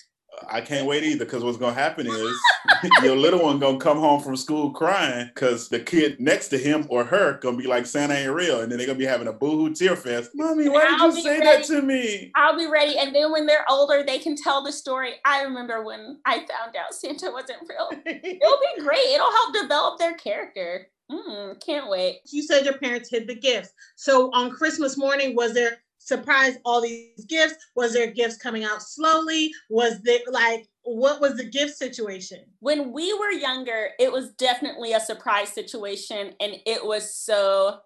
[0.48, 2.40] I can't wait either because what's gonna happen is
[3.02, 6.86] your little one gonna come home from school crying because the kid next to him
[6.88, 9.32] or her gonna be like Santa ain't real, and then they're gonna be having a
[9.32, 10.30] boohoo tear fest.
[10.34, 11.44] Mommy, why did I'll you say ready.
[11.44, 12.32] that to me?
[12.36, 12.98] I'll be ready.
[12.98, 15.14] And then when they're older, they can tell the story.
[15.24, 17.90] I remember when I found out Santa wasn't real.
[18.06, 19.06] It'll be great.
[19.08, 20.88] It'll help develop their character.
[21.10, 22.20] Mm, can't wait.
[22.30, 23.72] You said your parents hid the gifts.
[23.96, 27.54] So on Christmas morning, was there surprise all these gifts?
[27.76, 29.52] Was there gifts coming out slowly?
[29.68, 32.40] Was there like what was the gift situation?
[32.58, 37.78] When we were younger, it was definitely a surprise situation and it was so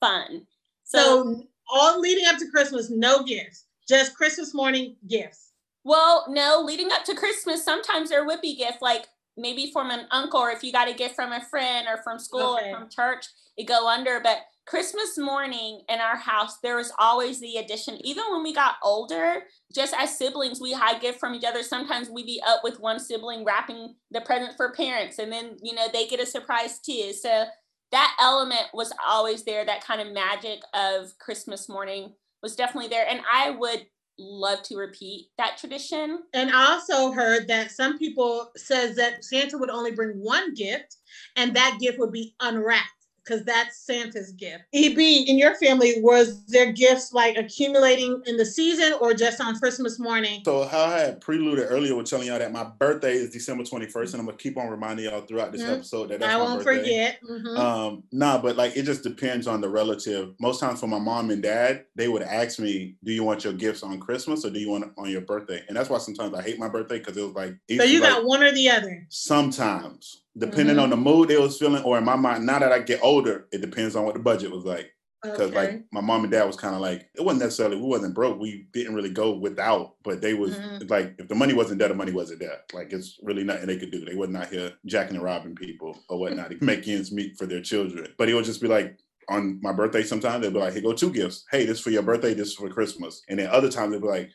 [0.00, 0.46] fun.
[0.84, 5.52] So, so all leading up to Christmas, no gifts, just Christmas morning gifts.
[5.84, 10.06] Well, no, leading up to Christmas, sometimes there would be gifts like maybe from an
[10.10, 12.70] uncle or if you got a gift from a friend or from school okay.
[12.70, 13.26] or from church,
[13.56, 14.20] it go under.
[14.20, 17.96] But Christmas morning in our house, there was always the addition.
[18.04, 21.62] Even when we got older, just as siblings, we hide gift from each other.
[21.62, 25.74] Sometimes we'd be up with one sibling wrapping the present for parents, and then you
[25.74, 27.14] know they get a surprise too.
[27.14, 27.46] So
[27.92, 29.64] that element was always there.
[29.64, 33.86] That kind of magic of Christmas morning was definitely there, and I would
[34.18, 36.24] love to repeat that tradition.
[36.34, 40.96] And I also heard that some people says that Santa would only bring one gift,
[41.36, 42.97] and that gift would be unwrapped
[43.28, 44.64] because that's Santa's gift.
[44.74, 49.58] EB, in your family, was there gifts like accumulating in the season or just on
[49.58, 50.42] Christmas morning?
[50.44, 54.12] So how I had preluded earlier with telling y'all that my birthday is December 21st,
[54.12, 55.74] and I'm gonna keep on reminding y'all throughout this mm-hmm.
[55.74, 56.82] episode that that's I won't birthday.
[56.82, 57.18] forget.
[57.28, 57.56] Mm-hmm.
[57.56, 60.34] Um, nah, but like it just depends on the relative.
[60.40, 63.52] Most times for my mom and dad, they would ask me, "Do you want your
[63.52, 66.34] gifts on Christmas or do you want it on your birthday?" And that's why sometimes
[66.34, 67.56] I hate my birthday because it was like.
[67.70, 69.06] So you got one or the other.
[69.10, 70.84] Sometimes depending mm-hmm.
[70.84, 73.46] on the mood they was feeling, or in my mind, now that I get older,
[73.52, 74.92] it depends on what the budget was like.
[75.22, 75.54] Because okay.
[75.54, 78.38] like my mom and dad was kind of like it wasn't necessarily we wasn't broke.
[78.38, 80.86] We didn't really go without, but they was mm-hmm.
[80.86, 82.60] like if the money wasn't there, the money wasn't there.
[82.72, 84.04] Like it's really nothing they could do.
[84.04, 87.46] They wasn't out here jacking and robbing people or whatnot to make ends meet for
[87.46, 88.14] their children.
[88.16, 88.96] But it would just be like
[89.28, 91.44] on my birthday sometimes they'd be like, hey, go two gifts.
[91.50, 93.22] Hey, this for your birthday, this for Christmas.
[93.28, 94.30] And then other times they'd be like,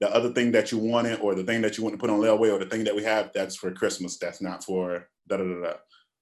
[0.00, 2.20] the other thing that you wanted or the thing that you want to put on
[2.20, 4.18] layaway or the thing that we have, that's for Christmas.
[4.18, 5.74] That's not for da da da da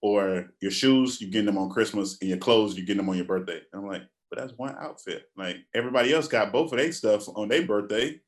[0.02, 3.16] or your shoes, you're getting them on Christmas, and your clothes, you're getting them on
[3.16, 3.61] your birthday.
[3.72, 5.24] And I'm like, but that's one outfit.
[5.37, 8.20] Like everybody else got both of their stuff on their birthday.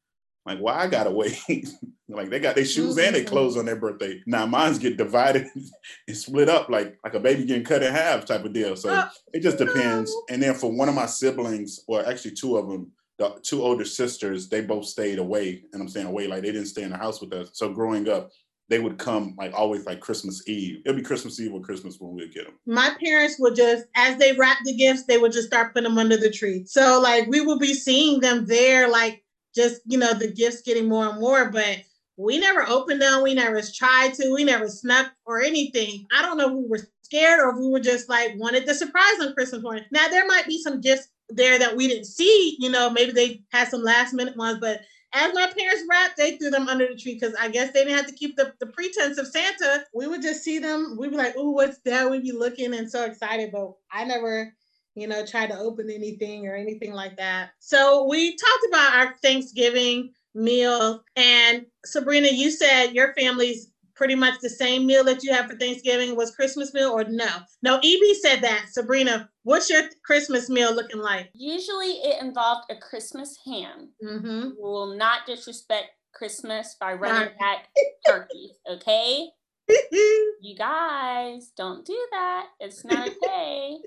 [0.47, 1.39] Like, why I gotta wait?
[2.09, 3.07] like they got their shoes mm-hmm.
[3.07, 4.23] and their clothes on their birthday.
[4.27, 5.47] Now mine's get divided
[6.09, 8.77] and split up like like a baby getting cut in half type of deal.
[8.77, 10.13] So uh, it just depends.
[10.13, 10.23] No.
[10.31, 13.85] And then for one of my siblings, or actually two of them, the two older
[13.85, 15.63] sisters, they both stayed away.
[15.73, 17.51] And I'm saying away, like they didn't stay in the house with us.
[17.53, 18.31] So growing up,
[18.69, 20.81] they would come like always like Christmas Eve.
[20.85, 22.55] It'll be Christmas Eve or Christmas when we would get them.
[22.67, 25.99] My parents would just, as they wrap the gifts, they would just start putting them
[25.99, 26.65] under the tree.
[26.67, 29.23] So like we would be seeing them there, like
[29.55, 31.79] just you know the gifts getting more and more, but
[32.17, 33.23] we never opened them.
[33.23, 34.33] We never tried to.
[34.33, 36.07] We never snuck or anything.
[36.17, 38.75] I don't know if we were scared or if we were just like wanted the
[38.75, 39.85] surprise on Christmas morning.
[39.91, 42.57] Now there might be some gifts there that we didn't see.
[42.59, 44.81] You know, maybe they had some last minute ones, but
[45.15, 47.97] as my parents wrapped, they threw them under the tree because I guess they didn't
[47.97, 49.85] have to keep the, the pretense of Santa.
[49.95, 50.97] We would just see them.
[50.99, 52.11] We'd be like, oh, what's that?
[52.11, 54.53] We'd be looking and so excited, but I never,
[54.97, 57.51] you know, tried to open anything or anything like that.
[57.61, 61.05] So we talked about our Thanksgiving meal.
[61.15, 65.57] And Sabrina, you said your family's pretty much the same meal that you have for
[65.57, 67.29] Thanksgiving was Christmas meal or no?
[67.63, 68.67] No, EB said that.
[68.71, 71.31] Sabrina, what's your Christmas meal looking like?
[71.35, 73.91] Usually it involved a Christmas ham.
[74.05, 74.51] Mm-hmm.
[74.57, 77.69] We will not disrespect Christmas by running back
[78.07, 79.29] turkeys, okay?
[79.69, 82.49] you guys don't do that.
[82.61, 83.79] It's not okay.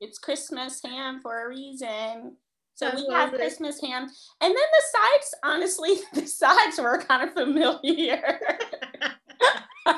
[0.00, 2.36] it's Christmas ham for a reason.
[2.74, 3.36] So we have it.
[3.36, 4.02] Christmas ham.
[4.02, 4.10] And
[4.40, 8.40] then the sides, honestly, the sides were kind of familiar.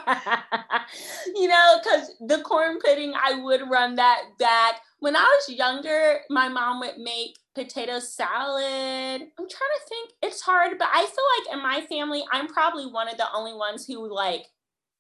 [1.35, 4.81] you know, because the corn pudding, I would run that back.
[5.01, 9.23] When I was younger, my mom would make potato salad.
[9.23, 10.11] I'm trying to think.
[10.23, 13.55] It's hard, but I feel like in my family, I'm probably one of the only
[13.55, 14.47] ones who like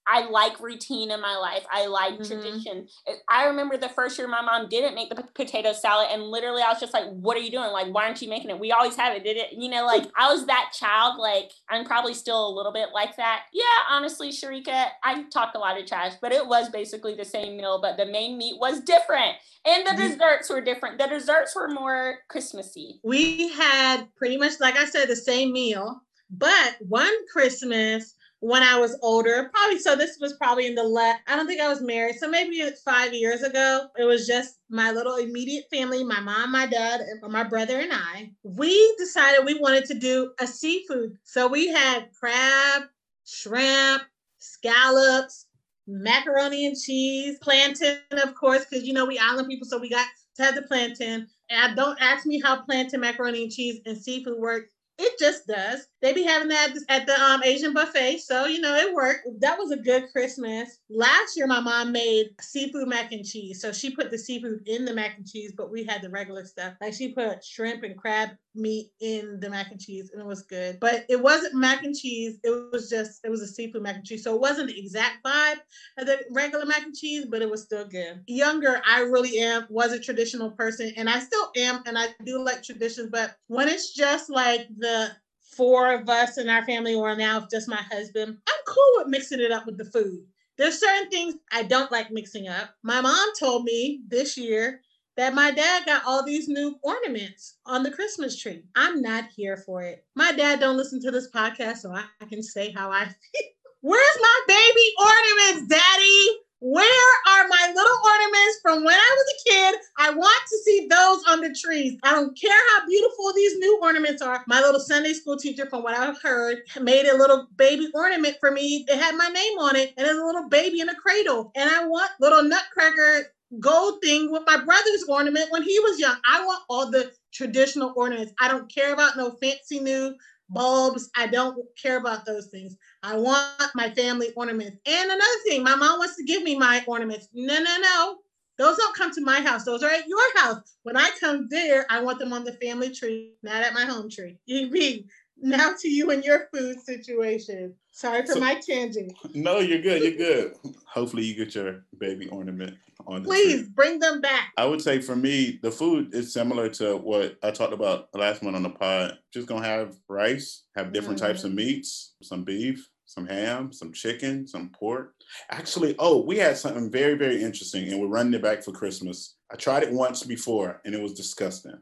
[0.06, 1.64] I like routine in my life.
[1.70, 2.24] I like mm-hmm.
[2.24, 2.88] tradition.
[3.28, 6.62] I remember the first year my mom didn't make the p- potato salad, and literally
[6.62, 7.70] I was just like, "What are you doing?
[7.72, 8.58] Like, why aren't you making it?
[8.58, 9.24] We always have it.
[9.24, 9.52] Did it?
[9.52, 11.18] You know, like I was that child.
[11.18, 13.42] Like I'm probably still a little bit like that.
[13.52, 17.56] Yeah, honestly, Sharika, I talked a lot of trash, but it was basically the same
[17.56, 20.12] meal, but the main meat was different, and the mm-hmm.
[20.12, 20.98] desserts were different.
[20.98, 23.00] The desserts were more Christmassy.
[23.02, 28.15] We had pretty much, like I said, the same meal, but one Christmas
[28.46, 29.50] when I was older.
[29.52, 32.14] Probably so this was probably in the let I don't think I was married.
[32.16, 33.88] So maybe it's five years ago.
[33.98, 37.92] It was just my little immediate family, my mom, my dad, and my brother and
[37.92, 38.30] I.
[38.44, 41.18] We decided we wanted to do a seafood.
[41.24, 42.84] So we had crab,
[43.24, 44.02] shrimp,
[44.38, 45.46] scallops,
[45.88, 50.06] macaroni and cheese, plantain, of course, because you know we island people, so we got
[50.36, 51.26] to have the plantain.
[51.50, 54.66] And don't ask me how plantain, macaroni and cheese, and seafood work
[54.98, 55.86] It just does.
[56.00, 59.28] They be having that at the um, Asian buffet, so you know it worked.
[59.40, 60.78] That was a good Christmas.
[60.88, 64.86] Last year, my mom made seafood mac and cheese, so she put the seafood in
[64.86, 66.74] the mac and cheese, but we had the regular stuff.
[66.80, 70.42] Like she put shrimp and crab meat in the mac and cheese, and it was
[70.42, 70.78] good.
[70.80, 72.38] But it wasn't mac and cheese.
[72.42, 75.24] It was just it was a seafood mac and cheese, so it wasn't the exact
[75.24, 75.58] vibe
[75.98, 78.22] of the regular mac and cheese, but it was still good.
[78.26, 82.42] Younger, I really am was a traditional person, and I still am, and I do
[82.42, 83.10] like traditions.
[83.10, 85.10] But when it's just like the
[85.56, 89.40] four of us in our family, or now just my husband, I'm cool with mixing
[89.40, 90.24] it up with the food.
[90.58, 92.70] There's certain things I don't like mixing up.
[92.82, 94.80] My mom told me this year
[95.16, 98.64] that my dad got all these new ornaments on the Christmas tree.
[98.74, 100.04] I'm not here for it.
[100.14, 103.50] My dad don't listen to this podcast, so I can say how I feel.
[103.80, 106.40] Where's my baby ornaments, daddy?
[106.60, 109.80] Where are my little ornaments from when I was a kid?
[109.98, 111.98] I want to see those on the trees.
[112.02, 114.42] I don't care how beautiful these new ornaments are.
[114.48, 118.50] My little Sunday school teacher, from what I've heard, made a little baby ornament for
[118.50, 118.86] me.
[118.88, 121.52] It had my name on it and a little baby in a cradle.
[121.54, 123.26] And I want little nutcracker
[123.60, 126.16] gold thing with my brother's ornament when he was young.
[126.26, 128.32] I want all the traditional ornaments.
[128.40, 130.14] I don't care about no fancy new
[130.48, 131.10] bulbs.
[131.16, 132.76] I don't care about those things.
[133.02, 134.78] I want my family ornaments.
[134.86, 137.28] And another thing, my mom wants to give me my ornaments.
[137.34, 138.18] No, no, no.
[138.58, 139.64] Those don't come to my house.
[139.64, 140.76] Those are at your house.
[140.82, 144.08] When I come there, I want them on the family tree, not at my home
[144.08, 144.38] tree.
[144.48, 145.04] EB,
[145.38, 147.74] now to you and your food situation.
[147.92, 149.12] Sorry for so, my tangent.
[149.34, 150.02] No, you're good.
[150.02, 150.54] You're good.
[150.86, 153.22] Hopefully, you get your baby ornament on.
[153.22, 154.52] The Please bring them back.
[154.56, 158.42] I would say for me, the food is similar to what I talked about last
[158.42, 159.18] month on the pod.
[159.32, 161.26] Just gonna have rice, have different mm.
[161.26, 165.14] types of meats, some beef, some ham, some chicken, some pork.
[165.50, 169.36] Actually, oh, we had something very, very interesting, and we're running it back for Christmas.
[169.50, 171.78] I tried it once before, and it was disgusting.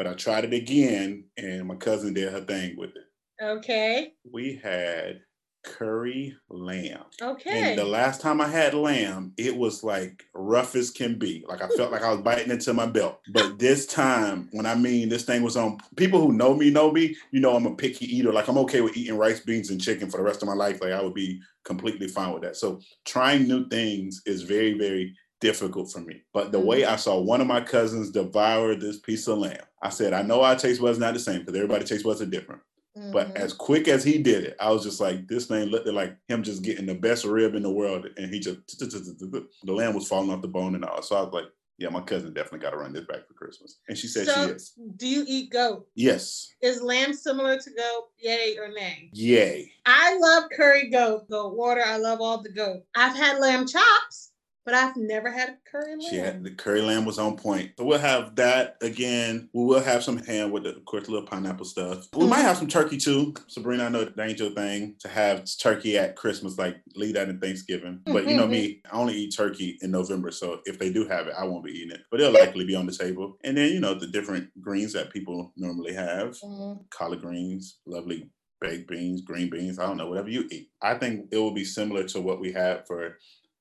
[0.00, 3.44] But I tried it again, and my cousin did her thing with it.
[3.44, 4.14] Okay.
[4.32, 5.20] We had
[5.62, 7.04] curry lamb.
[7.20, 7.72] Okay.
[7.72, 11.44] And the last time I had lamb, it was like rough as can be.
[11.46, 13.20] Like I felt like I was biting into my belt.
[13.30, 16.90] But this time, when I mean this thing was on, people who know me know
[16.90, 17.14] me.
[17.30, 18.32] You know, I'm a picky eater.
[18.32, 20.80] Like I'm okay with eating rice, beans, and chicken for the rest of my life.
[20.80, 22.56] Like I would be completely fine with that.
[22.56, 26.22] So trying new things is very, very difficult for me.
[26.32, 26.92] But the way mm-hmm.
[26.92, 30.42] I saw one of my cousins devour this piece of lamb, I said, I know
[30.42, 32.60] our taste buds not the same because everybody taste buds are different.
[32.96, 33.12] Mm-hmm.
[33.12, 36.16] But as quick as he did it, I was just like, this thing looked like
[36.28, 38.06] him just getting the best rib in the world.
[38.16, 41.02] And he just, the lamb was falling off the bone and all.
[41.02, 41.46] So I was like,
[41.78, 43.78] yeah, my cousin definitely got to run this back for Christmas.
[43.88, 44.74] And she said so, she is.
[44.96, 45.86] Do you eat goat?
[45.94, 46.52] Yes.
[46.60, 48.08] Is lamb similar to goat?
[48.18, 49.08] Yay or nay?
[49.14, 49.72] Yay.
[49.86, 51.82] I love curry goat, goat water.
[51.82, 52.82] I love all the goat.
[52.94, 54.29] I've had lamb chops
[54.64, 56.10] but I've never had a curry lamb.
[56.10, 57.72] She had the curry lamb was on point.
[57.78, 59.48] So we'll have that again.
[59.52, 62.08] We will have some ham with the, of course, little pineapple stuff.
[62.14, 63.34] We might have some turkey too.
[63.48, 67.40] Sabrina, I know the danger thing to have turkey at Christmas, like leave that in
[67.40, 68.00] Thanksgiving.
[68.04, 70.30] But you know me, I only eat turkey in November.
[70.30, 72.02] So if they do have it, I won't be eating it.
[72.10, 73.36] But it'll likely be on the table.
[73.44, 76.36] And then, you know, the different greens that people normally have.
[76.44, 76.82] Mm-hmm.
[76.90, 80.68] Collard greens, lovely baked beans, green beans, I don't know, whatever you eat.
[80.82, 83.16] I think it will be similar to what we had for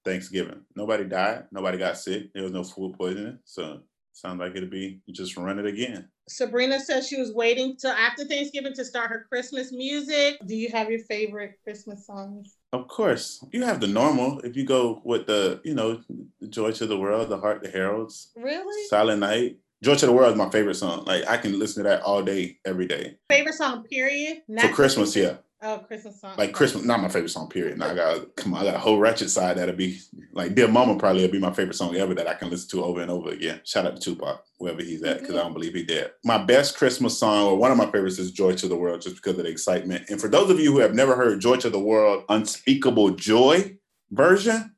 [0.06, 0.62] Thanksgiving.
[0.76, 1.46] Nobody died.
[1.52, 2.34] Nobody got sick.
[2.34, 3.40] There was no food poisoning.
[3.46, 3.82] So
[4.14, 6.10] sounds like it'll be just run it again.
[6.28, 10.38] Sabrina says she was waiting till after Thanksgiving to start her Christmas music.
[10.46, 12.56] Do you have your favorite Christmas songs?
[12.72, 13.44] Of course.
[13.52, 14.40] You have the normal.
[14.42, 16.02] If you go with the, you know,
[16.50, 18.32] Joy to the World, The Heart, the Heralds.
[18.36, 18.88] Really?
[18.88, 19.58] Silent Night.
[19.82, 21.06] Joy to the World is my favorite song.
[21.06, 23.18] Like I can listen to that all day, every day.
[23.30, 24.44] Favorite song, period?
[24.48, 25.38] Not For Christmas, yeah.
[25.62, 26.36] Oh, Christmas song.
[26.38, 27.50] Like Christmas, not my favorite song.
[27.50, 27.78] Period.
[27.78, 30.00] Now I got come on, I got a whole ratchet side that'll be
[30.32, 32.86] like "Dear Mama" probably will be my favorite song ever that I can listen to
[32.86, 33.60] over and over again.
[33.66, 35.40] Shout out to Tupac, wherever he's at, because mm-hmm.
[35.40, 36.14] I don't believe he dead.
[36.24, 39.18] My best Christmas song, or one of my favorites, is "Joy to the World," just
[39.18, 40.10] because of the excitement.
[40.10, 43.78] And for those of you who have never heard "Joy to the World" unspeakable joy
[44.12, 44.76] version,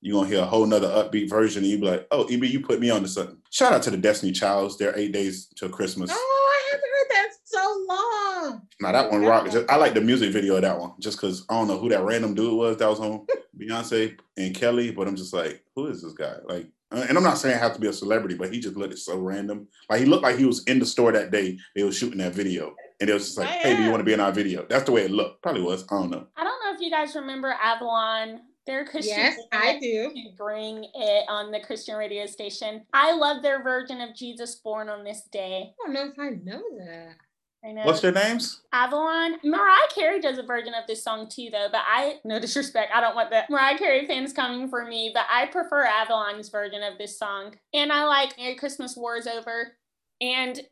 [0.00, 2.60] you're gonna hear a whole nother upbeat version, and you be like, "Oh, EB, you
[2.60, 4.78] put me on to something." Shout out to the Destiny Childs.
[4.78, 6.10] They're eight days till Christmas.
[6.10, 8.62] Oh, I haven't heard that so long.
[8.82, 9.48] Now that one rock.
[9.50, 11.88] Just, I like the music video of that one, just because I don't know who
[11.90, 13.26] that random dude was that was on
[13.58, 16.34] Beyonce and Kelly, but I'm just like, who is this guy?
[16.44, 18.76] Like, uh, and I'm not saying I have to be a celebrity, but he just
[18.76, 19.68] looked so random.
[19.88, 21.58] Like he looked like he was in the store that day.
[21.76, 24.04] They were shooting that video, and it was just like, "Hey, do you want to
[24.04, 25.42] be in our video?" That's the way it looked.
[25.42, 25.84] Probably was.
[25.88, 26.26] I don't know.
[26.36, 30.12] I don't know if you guys remember Avalon their Christian yes, I do.
[30.36, 32.82] Bring it on the Christian radio station.
[32.92, 35.72] I love their version of Jesus Born on This Day.
[35.72, 37.16] I don't know if I know that.
[37.62, 38.60] What's their names?
[38.72, 39.36] Avalon.
[39.44, 41.68] Mariah Carey does a version of this song too, though.
[41.70, 45.26] But I, no disrespect, I don't want the Mariah Carey fans coming for me, but
[45.30, 47.54] I prefer Avalon's version of this song.
[47.72, 49.76] And I like Merry Christmas War is Over.
[50.20, 50.62] And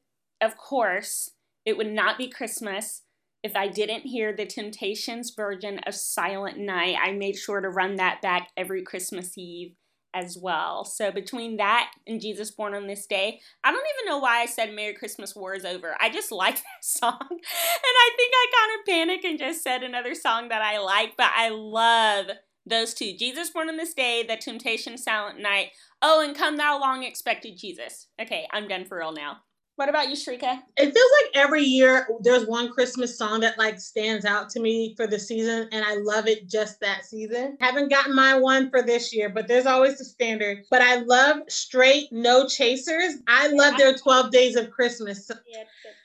[0.40, 1.30] of course,
[1.64, 3.02] it would not be Christmas
[3.42, 6.96] if I didn't hear the Temptations version of Silent Night.
[7.00, 9.76] I made sure to run that back every Christmas Eve
[10.14, 10.84] as well.
[10.84, 14.46] So between that and Jesus Born on This Day, I don't even know why I
[14.46, 15.94] said Merry Christmas War is over.
[16.00, 17.18] I just like that song.
[17.20, 21.16] And I think I kind of panicked and just said another song that I like,
[21.16, 22.26] but I love
[22.66, 23.16] those two.
[23.16, 25.68] Jesus Born on This Day, The Temptation Silent Night.
[26.02, 28.08] Oh, and Come Thou Long Expected Jesus.
[28.20, 29.38] Okay, I'm done for real now.
[29.80, 30.60] What about you, Sharika?
[30.76, 34.94] It feels like every year there's one Christmas song that like stands out to me
[34.94, 37.56] for the season, and I love it just that season.
[37.62, 40.64] Haven't gotten my one for this year, but there's always the standard.
[40.70, 43.22] But I love Straight No Chasers.
[43.26, 45.30] I love their 12 Days of Christmas.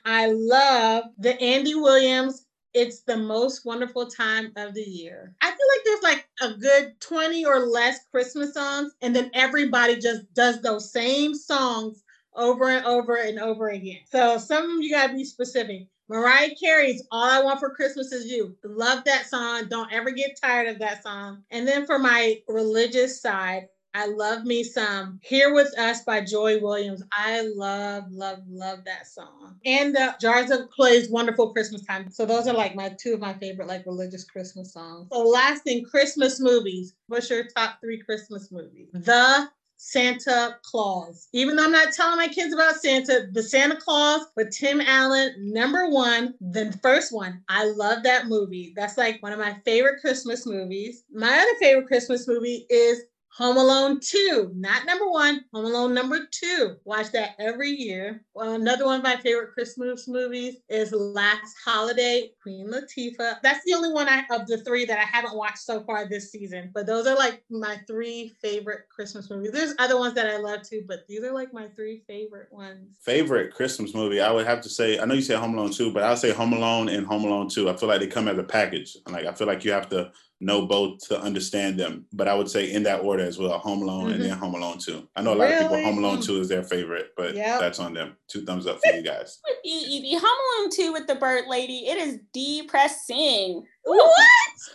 [0.06, 5.34] I love the Andy Williams it's the most wonderful time of the year.
[5.40, 9.96] I feel like there's like a good 20 or less Christmas songs, and then everybody
[9.96, 12.02] just does those same songs
[12.36, 14.00] over and over and over again.
[14.06, 15.88] So some of you gotta be specific.
[16.08, 18.56] Mariah Carey's All I Want for Christmas Is You.
[18.62, 19.66] Love that song.
[19.68, 21.42] Don't ever get tired of that song.
[21.50, 26.60] And then for my religious side, I love me some Here With Us by Joy
[26.60, 27.02] Williams.
[27.12, 29.56] I love, love, love that song.
[29.64, 32.10] And uh, Jars of Clay's Wonderful Christmas Time.
[32.10, 35.08] So those are like my two of my favorite like religious Christmas songs.
[35.10, 36.94] So last thing, Christmas movies.
[37.06, 38.88] What's your top three Christmas movies?
[38.92, 41.28] The Santa Claus.
[41.32, 45.34] Even though I'm not telling my kids about Santa, the Santa Claus with Tim Allen,
[45.38, 47.42] number one, the first one.
[47.48, 48.72] I love that movie.
[48.76, 51.04] That's like one of my favorite Christmas movies.
[51.12, 53.02] My other favorite Christmas movie is
[53.38, 56.76] Home Alone 2, not number one, Home Alone number two.
[56.84, 58.24] Watch that every year.
[58.32, 63.42] Well, another one of my favorite Christmas movies is Last Holiday, Queen Latifah.
[63.42, 66.32] That's the only one I, of the three that I haven't watched so far this
[66.32, 66.70] season.
[66.72, 69.52] But those are like my three favorite Christmas movies.
[69.52, 72.96] There's other ones that I love too, but these are like my three favorite ones.
[73.02, 74.22] Favorite Christmas movie?
[74.22, 76.32] I would have to say, I know you said Home Alone 2, but I'll say
[76.32, 77.68] Home Alone and Home Alone 2.
[77.68, 78.96] I feel like they come as a package.
[79.06, 80.10] Like, I feel like you have to
[80.40, 82.04] know both to understand them.
[82.12, 84.14] But I would say in that order as well, Home Alone mm-hmm.
[84.14, 85.08] and then Home Alone 2.
[85.16, 85.54] I know a lot really?
[85.54, 87.60] of people Home Alone 2 is their favorite, but yep.
[87.60, 88.16] that's on them.
[88.28, 89.40] Two thumbs up for you guys.
[89.48, 90.20] With you, EB.
[90.20, 93.64] Home Alone 2 with the bird lady, it is depressing.
[93.84, 94.12] What?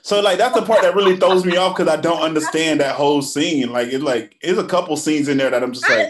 [0.03, 2.95] So like that's the part that really throws me off because I don't understand that
[2.95, 3.71] whole scene.
[3.71, 6.07] Like it's like it's a couple scenes in there that I'm just like,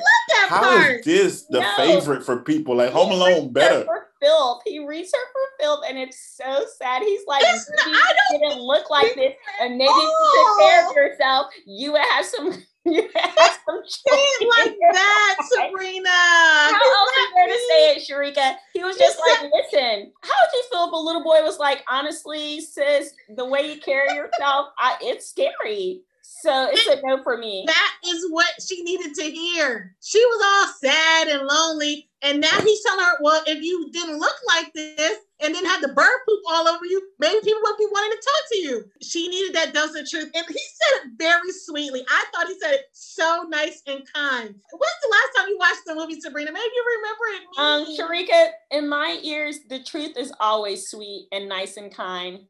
[0.48, 1.00] how part.
[1.00, 1.74] is this the no.
[1.76, 2.76] favorite for people?
[2.76, 3.88] Like Home Alone better
[4.22, 4.62] filth.
[4.66, 7.02] He reads her for filth, and it's so sad.
[7.02, 10.34] He's like, it's not, you didn't look like this, and maybe oh.
[10.34, 12.64] you took care of yourself, you would have some.
[12.84, 16.10] You have some say like that, Sabrina.
[16.10, 18.56] How else is there to say it, Sharika?
[18.74, 21.84] He was just like, listen, how would you feel if a little boy was like,
[21.88, 26.02] honestly, sis, the way you carry yourself, I, it's scary.
[26.42, 27.64] So it's a no for me.
[27.68, 29.96] That is what she needed to hear.
[30.02, 32.10] She was all sad and lonely.
[32.24, 35.82] And now he's telling her, well, if you didn't look like this and then had
[35.82, 38.84] the bird poop all over you, maybe people wouldn't be wanting to talk to you.
[39.02, 40.32] She needed that dose of truth.
[40.34, 42.04] And he said it very sweetly.
[42.10, 44.48] I thought he said it so nice and kind.
[44.50, 46.52] When's the last time you watched the movie, Sabrina?
[46.52, 47.42] Maybe you remember it.
[47.58, 52.42] Um, Sharika, in my ears, the truth is always sweet and nice and kind.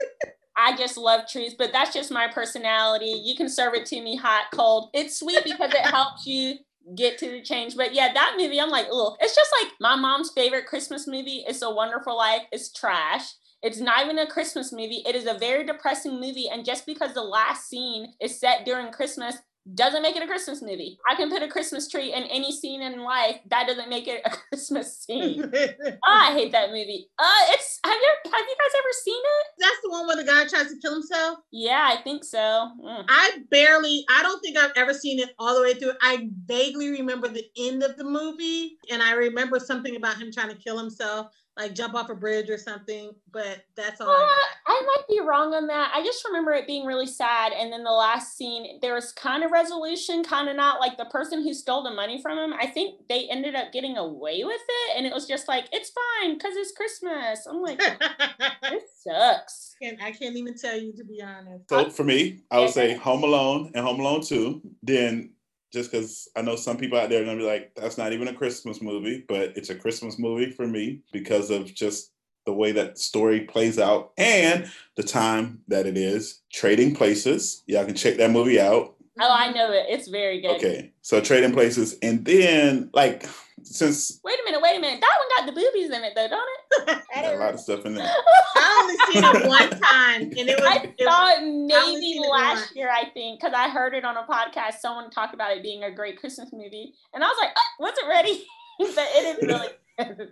[0.55, 3.21] I just love truth, but that's just my personality.
[3.23, 4.89] You can serve it to me hot, cold.
[4.93, 6.55] It's sweet because it helps you
[6.95, 7.75] get to the change.
[7.75, 11.43] But yeah, that movie, I'm like, oh, it's just like my mom's favorite Christmas movie.
[11.47, 12.43] It's a Wonderful Life.
[12.51, 13.23] It's trash.
[13.63, 15.03] It's not even a Christmas movie.
[15.05, 16.49] It is a very depressing movie.
[16.49, 19.37] And just because the last scene is set during Christmas
[19.75, 20.97] doesn't make it a Christmas movie.
[21.09, 23.39] I can put a Christmas tree in any scene in life.
[23.49, 25.43] That doesn't make it a Christmas scene.
[25.43, 27.07] oh, I hate that movie.
[27.19, 29.47] Uh, it's have you have you guys ever seen it?
[29.59, 31.39] That's the one where the guy tries to kill himself.
[31.51, 32.37] Yeah, I think so.
[32.83, 33.05] Mm.
[33.07, 34.03] I barely.
[34.09, 35.93] I don't think I've ever seen it all the way through.
[36.01, 40.49] I vaguely remember the end of the movie, and I remember something about him trying
[40.49, 41.27] to kill himself
[41.57, 44.09] like jump off a bridge or something, but that's all.
[44.09, 45.91] Uh, I, I, might be wrong on that.
[45.93, 47.51] I just remember it being really sad.
[47.51, 51.05] And then the last scene, there was kind of resolution, kind of not like the
[51.05, 52.53] person who stole the money from him.
[52.59, 54.97] I think they ended up getting away with it.
[54.97, 57.45] And it was just like, it's fine because it's Christmas.
[57.45, 57.79] I'm like,
[58.69, 59.75] this sucks.
[59.81, 61.69] And I can't even tell you to be honest.
[61.69, 64.61] So for me, I would say Home Alone and Home Alone 2.
[64.83, 65.31] Then
[65.71, 68.27] just because I know some people out there are gonna be like, that's not even
[68.27, 72.11] a Christmas movie, but it's a Christmas movie for me because of just
[72.45, 76.41] the way that story plays out and the time that it is.
[76.51, 77.63] Trading Places.
[77.67, 78.95] Y'all can check that movie out.
[79.19, 79.85] Oh, I know it.
[79.89, 80.57] It's very good.
[80.57, 80.91] Okay.
[81.01, 81.97] So Trading Places.
[82.01, 83.27] And then like
[83.63, 85.01] since wait a minute, wait a minute.
[85.01, 86.49] That one got the boobies in it though, don't
[86.87, 87.01] it?
[87.15, 88.11] a lot of stuff in there.
[88.55, 90.67] I only seen it one time, and it was.
[90.67, 94.23] I it saw it maybe last year, I think, because I heard it on a
[94.23, 94.79] podcast.
[94.79, 97.93] Someone talked about it being a great Christmas movie, and I was like, oh, "Was
[97.97, 98.45] it ready?"
[98.79, 100.27] but it is really.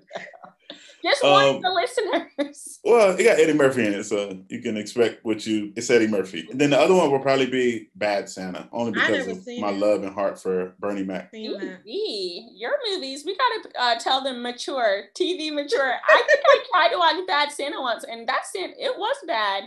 [0.69, 2.79] Just just warn Um, the listeners.
[2.83, 5.73] Well, it got Eddie Murphy in it, so you can expect what you.
[5.75, 6.47] It's Eddie Murphy.
[6.49, 9.77] And then the other one will probably be Bad Santa, only because of my it.
[9.77, 11.31] love and heart for Bernie Mac.
[11.31, 11.51] Seen.
[11.59, 15.93] TV, your movies, we gotta uh, tell them mature, TV mature.
[16.09, 19.63] I think I tried to watch Bad Santa once, and that Santa, it was bad.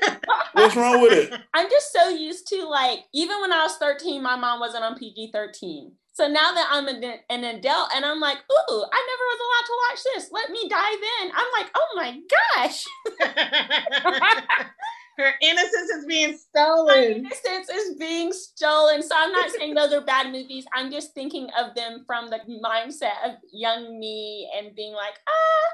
[0.52, 1.40] What's wrong with it?
[1.54, 4.96] I'm just so used to like, even when I was 13, my mom wasn't on
[4.96, 5.92] PG 13.
[6.14, 9.66] So now that I'm an, an adult and I'm like, ooh, I never was allowed
[9.66, 10.30] to watch this.
[10.30, 11.30] Let me dive in.
[11.34, 12.20] I'm like, oh my
[12.54, 12.84] gosh.
[15.18, 17.12] Her innocence is being My stolen.
[17.26, 19.02] innocence is being stolen.
[19.02, 20.64] So I'm not saying those are bad movies.
[20.74, 25.68] I'm just thinking of them from the mindset of young me and being like, ah,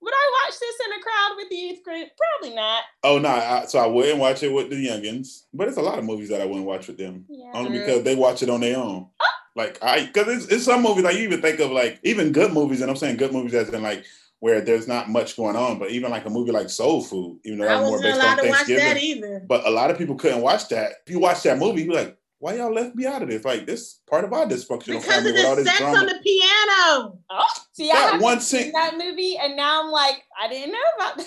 [0.00, 2.08] would I watch this in a crowd with the youth group?
[2.40, 2.82] Probably not.
[3.02, 3.28] Oh no!
[3.30, 6.28] I, so I wouldn't watch it with the youngins, but it's a lot of movies
[6.28, 7.50] that I wouldn't watch with them, Yeah.
[7.54, 9.08] only because they watch it on their own.
[9.56, 12.52] Like I, because it's, it's some movies like you even think of like even good
[12.52, 14.04] movies, and I'm saying good movies as in like
[14.40, 17.58] where there's not much going on, but even like a movie like Soul Food, even
[17.60, 19.42] though I that was more based allowed on to watch that Thanksgiving, either.
[19.48, 20.92] but a lot of people couldn't watch that.
[21.06, 23.44] If you watch that movie, you're like, why y'all left me out of this?
[23.44, 25.98] Like this part of our dysfunctional Because family of with all this sex drama.
[25.98, 27.18] on the piano.
[27.30, 28.72] Oh, see, I that haven't one seen scene.
[28.72, 31.26] that movie, and now I'm like, I didn't know about that.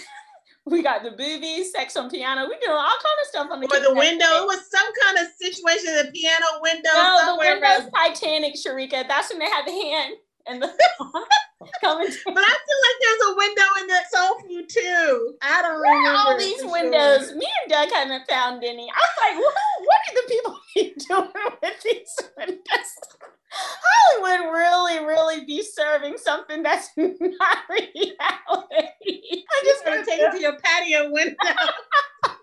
[0.70, 2.44] We got the boobies, sex on piano.
[2.48, 3.86] We doing all kind of stuff on the piano.
[3.90, 4.26] Or the window.
[4.26, 7.60] It was some kind of situation, the piano window No, the somewhere.
[7.62, 9.08] window's Titanic, Sharika.
[9.08, 10.16] That's when they had the hand
[10.46, 10.68] and the
[11.82, 12.08] coming.
[12.26, 15.36] But I feel like there's a window in that soul food too.
[15.42, 16.18] I don't Where remember.
[16.20, 17.28] all these windows?
[17.30, 17.38] sure.
[17.38, 18.90] Me and Doug haven't found any.
[18.90, 19.56] I'm like, what,
[19.86, 20.60] what are the people
[21.08, 22.92] doing with these windows?
[23.50, 28.04] Hollywood really, really be serving something that's not reality.
[28.20, 31.36] I Just just gonna take it to your patio window.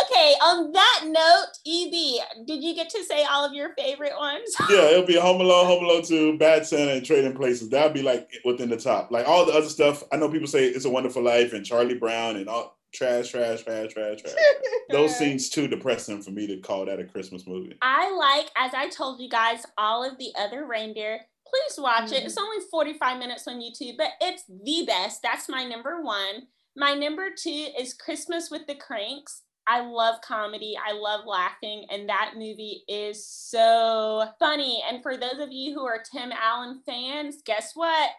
[0.00, 4.48] Okay, on that note, EB, did you get to say all of your favorite ones?
[4.70, 7.68] Yeah, it'll be Home Alone, Home Alone 2, Bad Santa, and Trading Places.
[7.68, 9.10] That'll be like within the top.
[9.10, 11.98] Like all the other stuff, I know people say It's a Wonderful Life and Charlie
[11.98, 14.34] Brown and all trash, trash, trash, trash, trash.
[14.90, 17.76] Those scenes too depressing for me to call that a Christmas movie.
[17.82, 21.20] I like, as I told you guys, all of the other reindeer.
[21.46, 22.22] Please watch it.
[22.22, 22.26] Mhm.
[22.26, 25.22] It's only 45 minutes on YouTube, but it's the best.
[25.22, 26.48] That's my number one.
[26.76, 29.42] My number two is Christmas with the Cranks.
[29.66, 30.76] I love comedy.
[30.82, 34.82] I love laughing, and that movie is so funny.
[34.88, 38.10] And for those of you who are Tim Allen fans, guess what?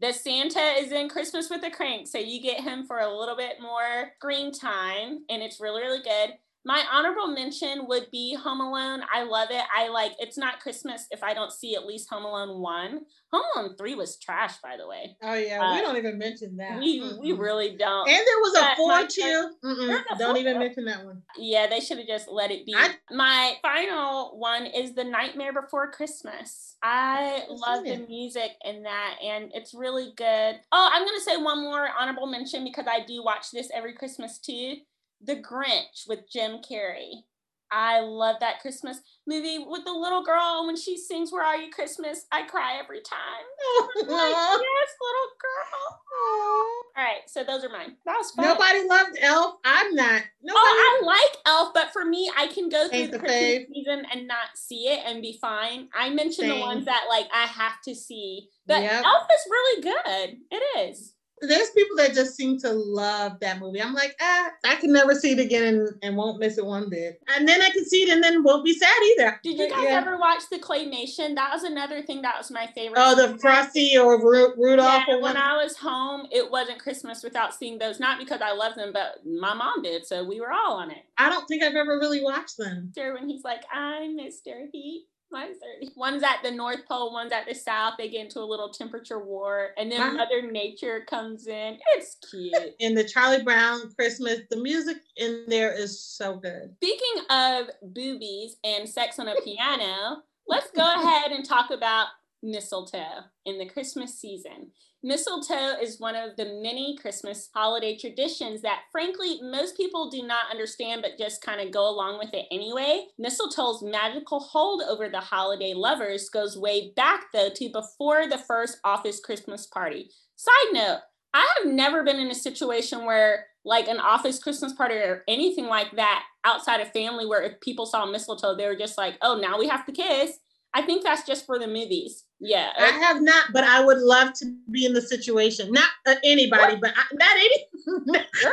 [0.00, 3.36] The Santa is in Christmas with the Crank, so you get him for a little
[3.36, 6.34] bit more screen time, and it's really, really good.
[6.64, 9.02] My honorable mention would be Home Alone.
[9.14, 9.62] I love it.
[9.74, 13.00] I like it's not Christmas if I don't see at least Home Alone 1.
[13.32, 15.16] Home Alone 3 was trash, by the way.
[15.22, 16.78] Oh yeah, Uh, we don't even mention that.
[16.78, 17.38] We we Mm-mm.
[17.38, 18.08] really don't.
[18.08, 19.50] And there was a But four my- too.
[19.64, 20.60] A Don't even four.
[20.60, 21.22] mention that one.
[21.38, 22.74] Yeah, they should have just let it be.
[22.76, 26.76] I- My final one is The Nightmare Before Christmas.
[26.82, 28.08] I love the it.
[28.08, 30.60] music in that, and it's really good.
[30.72, 33.94] Oh, I'm going to say one more honorable mention because I do watch this every
[33.94, 34.76] Christmas too
[35.20, 37.22] The Grinch with Jim Carrey.
[37.70, 40.64] I love that Christmas movie with the little girl.
[40.66, 43.18] When she sings Where Are You Christmas, I cry every time.
[44.02, 46.78] I'm like, yes, little girl.
[46.96, 47.96] All right, so those are mine.
[48.06, 48.44] That was fun.
[48.46, 49.56] Nobody loved Elf.
[49.64, 50.22] I'm not.
[50.22, 50.56] Oh, Nobody.
[50.56, 53.66] Oh, I like Elf, but for me, I can go through the Christmas fave.
[53.72, 55.88] season and not see it and be fine.
[55.94, 59.04] I mentioned the ones that like I have to see, but Yep.
[59.04, 60.36] Elf is really good.
[60.50, 61.14] It is.
[61.40, 63.82] There's people that just seem to love that movie.
[63.82, 66.88] I'm like, ah, I can never see it again and, and won't miss it one
[66.88, 67.20] bit.
[67.36, 69.40] And then I can see it and then won't be sad either.
[69.42, 69.96] Did you guys yeah.
[69.96, 71.34] ever watch the Claymation?
[71.34, 72.98] That was another thing that was my favorite.
[73.00, 75.36] Oh, the Frosty or Ru- Rudolph Yeah, or when.
[75.36, 78.00] I was home, it wasn't Christmas without seeing those.
[78.00, 81.04] Not because I love them, but my mom did, so we were all on it.
[81.16, 82.92] I don't think I've ever really watched them.
[82.94, 84.68] Sure, when he's like, I'm Mr.
[84.72, 85.06] Heat.
[85.30, 85.92] Mine's 30.
[85.96, 87.94] One's at the North Pole, one's at the South.
[87.98, 90.12] They get into a little temperature war, and then Wow.
[90.12, 91.78] Mother Nature comes in.
[91.94, 92.74] It's cute.
[92.78, 96.74] In the Charlie Brown Christmas, the music in there is so good.
[96.76, 102.08] Speaking of boobies and sex on a piano, let's go ahead and talk about
[102.42, 104.70] mistletoe in the Christmas season.
[105.04, 110.50] Mistletoe is one of the many Christmas holiday traditions that, frankly, most people do not
[110.50, 113.04] understand but just kind of go along with it anyway.
[113.16, 118.78] Mistletoe's magical hold over the holiday lovers goes way back, though, to before the first
[118.82, 120.10] office Christmas party.
[120.34, 120.98] Side note,
[121.32, 125.66] I have never been in a situation where, like, an office Christmas party or anything
[125.66, 129.38] like that outside of family, where if people saw mistletoe, they were just like, oh,
[129.38, 130.38] now we have to kiss.
[130.74, 132.24] I think that's just for the movies.
[132.40, 132.70] Yeah.
[132.78, 135.72] I have not, but I would love to be in the situation.
[135.72, 137.64] Not uh, anybody, but I, not any.
[138.06, 138.26] not,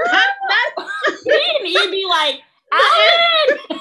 [0.77, 0.87] not,
[1.25, 2.41] and you'd be like,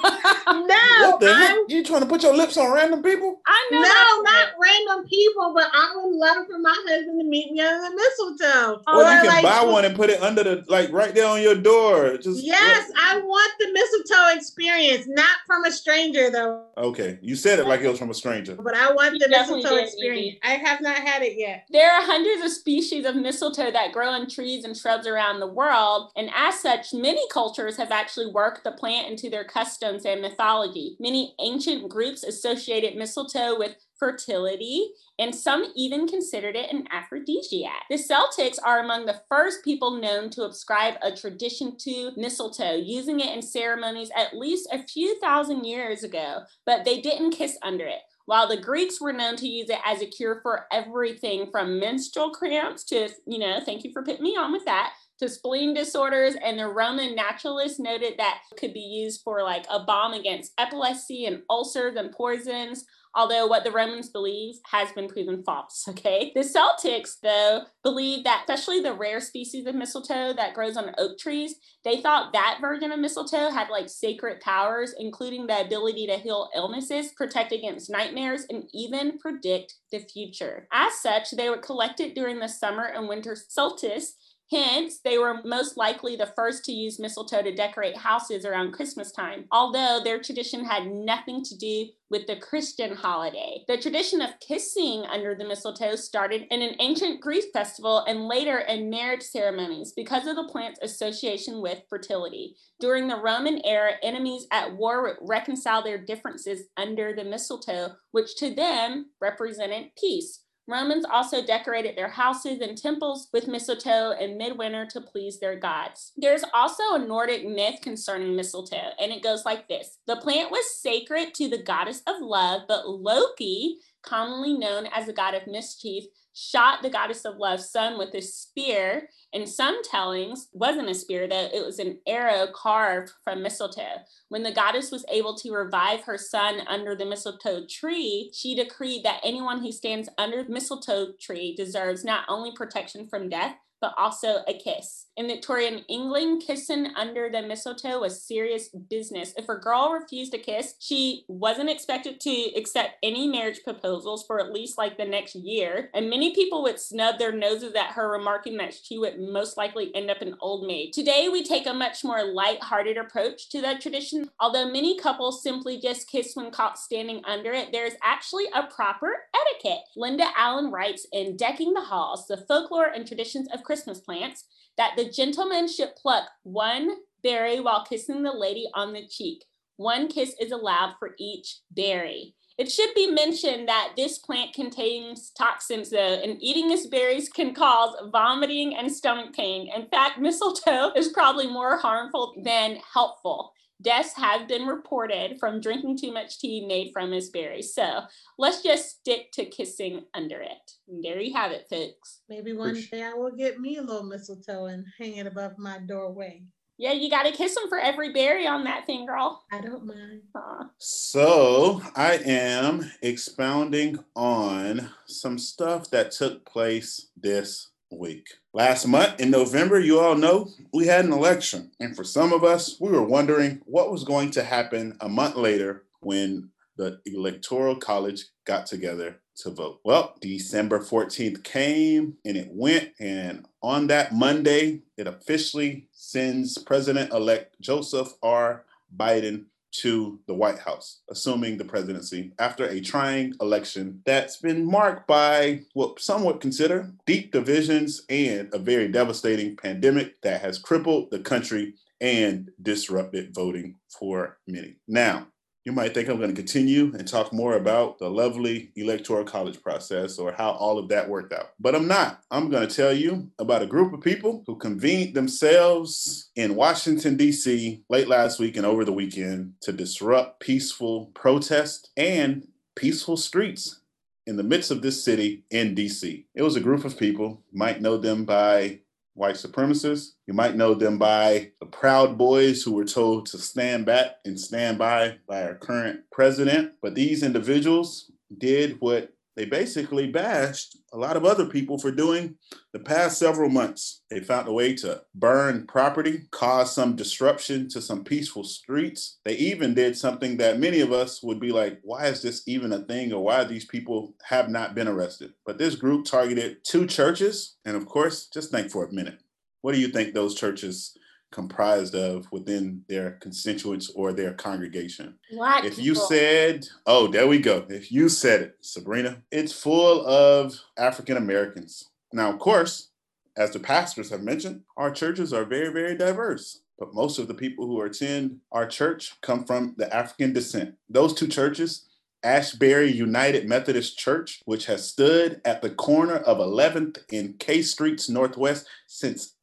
[0.46, 1.56] no, what the I, heck?
[1.68, 3.40] You trying to put your lips on random people?
[3.46, 3.80] I know.
[3.80, 7.60] no, that's not random people, but I would love for my husband to meet me
[7.60, 8.82] under the mistletoe.
[8.86, 11.26] Oh, Or you can like, buy one and put it under the like right there
[11.26, 12.16] on your door.
[12.18, 16.64] Just Yes, I want the mistletoe experience, not from a stranger though.
[16.76, 18.54] Okay, you said it like it was from a stranger.
[18.54, 20.38] But I want You the mistletoe experience.
[20.44, 21.66] I have not had it yet.
[21.70, 25.46] There are hundreds of species of mistletoe that grow in trees and shrubs around the
[25.46, 30.20] world, and as such, many cultures have actually worked the plant into their customs and
[30.20, 30.96] mythology.
[31.00, 37.84] Many ancient groups associated mistletoe with fertility, and some even considered it an aphrodisiac.
[37.88, 43.20] The Celtics are among the first people known to ascribe a tradition to mistletoe, using
[43.20, 47.86] it in ceremonies at least a few thousand years ago, but they didn't kiss under
[47.86, 48.00] it.
[48.26, 52.30] While the Greeks were known to use it as a cure for everything from menstrual
[52.30, 56.34] cramps to, you know, thank you for putting me on with that, to spleen disorders,
[56.34, 60.52] and the Roman naturalists noted that it could be used for like a balm against
[60.58, 62.84] epilepsy and ulcers and poisons.
[63.16, 65.86] Although what the Romans believe has been proven false.
[65.94, 66.32] Okay.
[66.34, 71.16] The Celtics, though, believe that especially the rare species of mistletoe that grows on oak
[71.18, 71.54] trees,
[71.84, 76.50] they thought that version of mistletoe had like sacred powers, including the ability to heal
[76.54, 80.66] illnesses, protect against nightmares, and even predict the future.
[80.72, 84.16] As such, they were collected during the summer and winter solstice.
[84.50, 89.10] Hence, they were most likely the first to use mistletoe to decorate houses around Christmas
[89.10, 93.64] time, although their tradition had nothing to do with the Christian holiday.
[93.66, 98.58] The tradition of kissing under the mistletoe started in an ancient Greek festival and later
[98.58, 102.54] in marriage ceremonies because of the plant's association with fertility.
[102.78, 108.36] During the Roman era, enemies at war would reconcile their differences under the mistletoe, which
[108.36, 110.43] to them represented peace.
[110.66, 116.12] Romans also decorated their houses and temples with mistletoe in midwinter to please their gods.
[116.16, 120.80] There's also a Nordic myth concerning mistletoe, and it goes like this The plant was
[120.80, 126.04] sacred to the goddess of love, but Loki, commonly known as the god of mischief,
[126.34, 129.08] shot the goddess of love's son with a spear.
[129.32, 134.02] In some tellings, wasn't a spear though, it was an arrow carved from mistletoe.
[134.28, 139.04] When the goddess was able to revive her son under the mistletoe tree, she decreed
[139.04, 143.92] that anyone who stands under the mistletoe tree deserves not only protection from death, but
[143.98, 145.08] also a kiss.
[145.18, 149.34] In Victorian England, kissing under the mistletoe was serious business.
[149.36, 154.40] If a girl refused a kiss, she wasn't expected to accept any marriage proposals for
[154.40, 155.90] at least like the next year.
[155.92, 159.94] And many people would snub their noses at her, remarking that she would most likely
[159.94, 160.92] end up an old maid.
[160.94, 164.30] Today, we take a much more light-hearted approach to that tradition.
[164.40, 169.10] Although many couples simply just kiss when caught standing under it, there's actually a proper
[169.36, 169.84] etiquette.
[169.94, 174.44] Linda Allen writes in Decking the Halls, the folklore and traditions of Christmas plants,
[174.76, 179.44] that the gentleman should pluck one berry while kissing the lady on the cheek.
[179.76, 182.34] One kiss is allowed for each berry.
[182.56, 187.52] It should be mentioned that this plant contains toxins, though, and eating its berries can
[187.52, 189.68] cause vomiting and stomach pain.
[189.74, 193.52] In fact, mistletoe is probably more harmful than helpful.
[193.84, 197.74] Deaths have been reported from drinking too much tea made from its berries.
[197.74, 198.00] So
[198.38, 200.72] let's just stick to kissing under it.
[200.88, 202.22] And there you have it, folks.
[202.30, 205.78] Maybe one day I will get me a little mistletoe and hang it above my
[205.78, 206.44] doorway.
[206.78, 209.44] Yeah, you got to kiss them for every berry on that thing, girl.
[209.52, 210.22] I don't mind.
[210.34, 210.70] Aw.
[210.78, 218.26] So I am expounding on some stuff that took place this week.
[218.52, 221.70] Last month in November, you all know we had an election.
[221.80, 225.36] And for some of us, we were wondering what was going to happen a month
[225.36, 229.80] later when the Electoral College got together to vote.
[229.84, 232.90] Well, December 14th came and it went.
[233.00, 238.64] And on that Monday, it officially sends President elect Joseph R.
[238.96, 239.46] Biden
[239.80, 245.62] to the White House, assuming the presidency after a trying election that's been marked by
[245.74, 251.18] what some would consider deep divisions and a very devastating pandemic that has crippled the
[251.18, 254.76] country and disrupted voting for many.
[254.86, 255.28] Now,
[255.64, 259.62] you might think I'm going to continue and talk more about the lovely electoral college
[259.62, 261.52] process or how all of that worked out.
[261.58, 262.20] But I'm not.
[262.30, 267.16] I'm going to tell you about a group of people who convened themselves in Washington,
[267.16, 267.82] D.C.
[267.88, 272.46] late last week and over the weekend to disrupt peaceful protest and
[272.76, 273.80] peaceful streets
[274.26, 276.24] in the midst of this city in DC.
[276.34, 278.80] It was a group of people, might know them by
[279.14, 280.12] white supremacists.
[280.26, 284.38] You might know them by the Proud Boys who were told to stand back and
[284.38, 286.72] stand by by our current president.
[286.82, 292.36] But these individuals did what they basically bashed a lot of other people for doing
[292.72, 294.02] the past several months.
[294.08, 299.18] They found a way to burn property, cause some disruption to some peaceful streets.
[299.24, 302.72] They even did something that many of us would be like, why is this even
[302.72, 303.12] a thing?
[303.12, 305.32] Or why these people have not been arrested?
[305.44, 307.56] But this group targeted two churches.
[307.64, 309.18] And of course, just think for a minute.
[309.62, 310.96] What do you think those churches
[311.34, 315.18] comprised of within their constituents or their congregation.
[315.32, 316.06] Black if you people.
[316.06, 317.66] said, oh, there we go.
[317.68, 321.90] If you said it, Sabrina, it's full of African Americans.
[322.12, 322.90] Now, of course,
[323.36, 326.60] as the pastors have mentioned, our churches are very, very diverse.
[326.78, 330.76] But most of the people who attend our church come from the African descent.
[330.88, 331.86] Those two churches,
[332.22, 338.08] Asbury United Methodist Church, which has stood at the corner of 11th and K Streets
[338.08, 339.34] Northwest since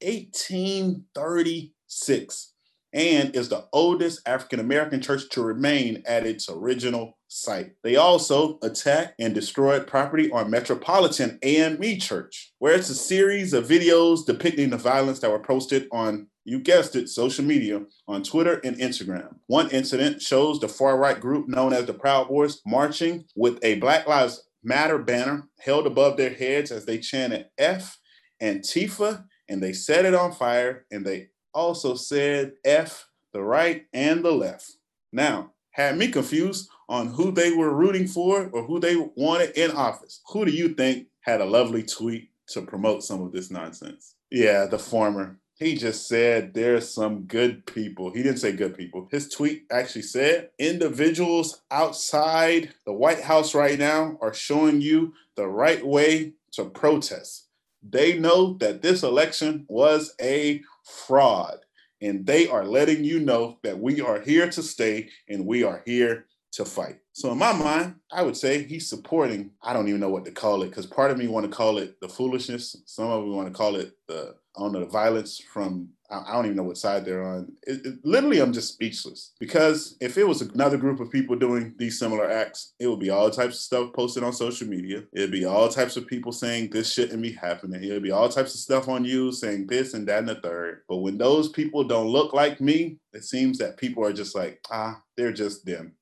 [1.91, 2.53] 1836
[2.93, 7.71] and is the oldest African American church to remain at its original site.
[7.83, 13.67] They also attacked and destroyed property on Metropolitan AME Church, where it's a series of
[13.67, 18.59] videos depicting the violence that were posted on, you guessed it, social media on Twitter
[18.65, 19.35] and Instagram.
[19.47, 23.75] One incident shows the far right group known as the Proud Boys marching with a
[23.75, 27.97] Black Lives Matter banner held above their heads as they chanted F
[28.39, 34.23] Antifa and they set it on fire and they also said F the right and
[34.23, 34.73] the left.
[35.11, 39.71] Now, had me confused on who they were rooting for or who they wanted in
[39.71, 40.21] office.
[40.27, 44.15] Who do you think had a lovely tweet to promote some of this nonsense?
[44.29, 45.39] Yeah, the former.
[45.57, 48.11] He just said there's some good people.
[48.11, 49.07] He didn't say good people.
[49.11, 55.47] His tweet actually said individuals outside the White House right now are showing you the
[55.47, 57.45] right way to protest.
[57.87, 61.57] They know that this election was a fraud.
[62.01, 65.83] And they are letting you know that we are here to stay and we are
[65.85, 66.97] here to fight.
[67.13, 70.31] So in my mind, I would say he's supporting, I don't even know what to
[70.31, 72.75] call it, because part of me want to call it the foolishness.
[72.85, 76.33] Some of me want to call it the, I don't know, the violence from, I
[76.33, 77.51] don't even know what side they're on.
[77.63, 79.33] It, it, literally, I'm just speechless.
[79.39, 83.09] Because if it was another group of people doing these similar acts, it would be
[83.09, 85.03] all types of stuff posted on social media.
[85.13, 87.83] It'd be all types of people saying this shouldn't be happening.
[87.83, 90.81] It'd be all types of stuff on you saying this and that and the third.
[90.89, 94.59] But when those people don't look like me, it seems that people are just like,
[94.69, 95.95] ah, they're just them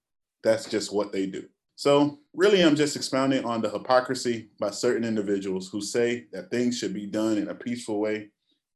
[0.43, 1.45] that's just what they do.
[1.76, 6.78] So, really, I'm just expounding on the hypocrisy by certain individuals who say that things
[6.78, 8.30] should be done in a peaceful way.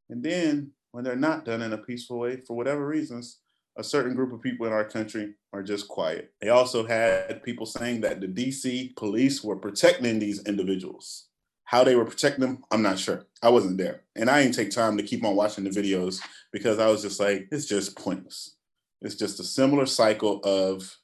[0.09, 3.39] And then, when they're not done in a peaceful way, for whatever reasons,
[3.77, 6.31] a certain group of people in our country are just quiet.
[6.39, 11.29] They also had people saying that the DC police were protecting these individuals.
[11.63, 13.25] How they were protecting them, I'm not sure.
[13.41, 14.03] I wasn't there.
[14.15, 16.21] And I didn't take time to keep on watching the videos
[16.51, 18.55] because I was just like, it's just pointless.
[19.01, 20.95] It's just a similar cycle of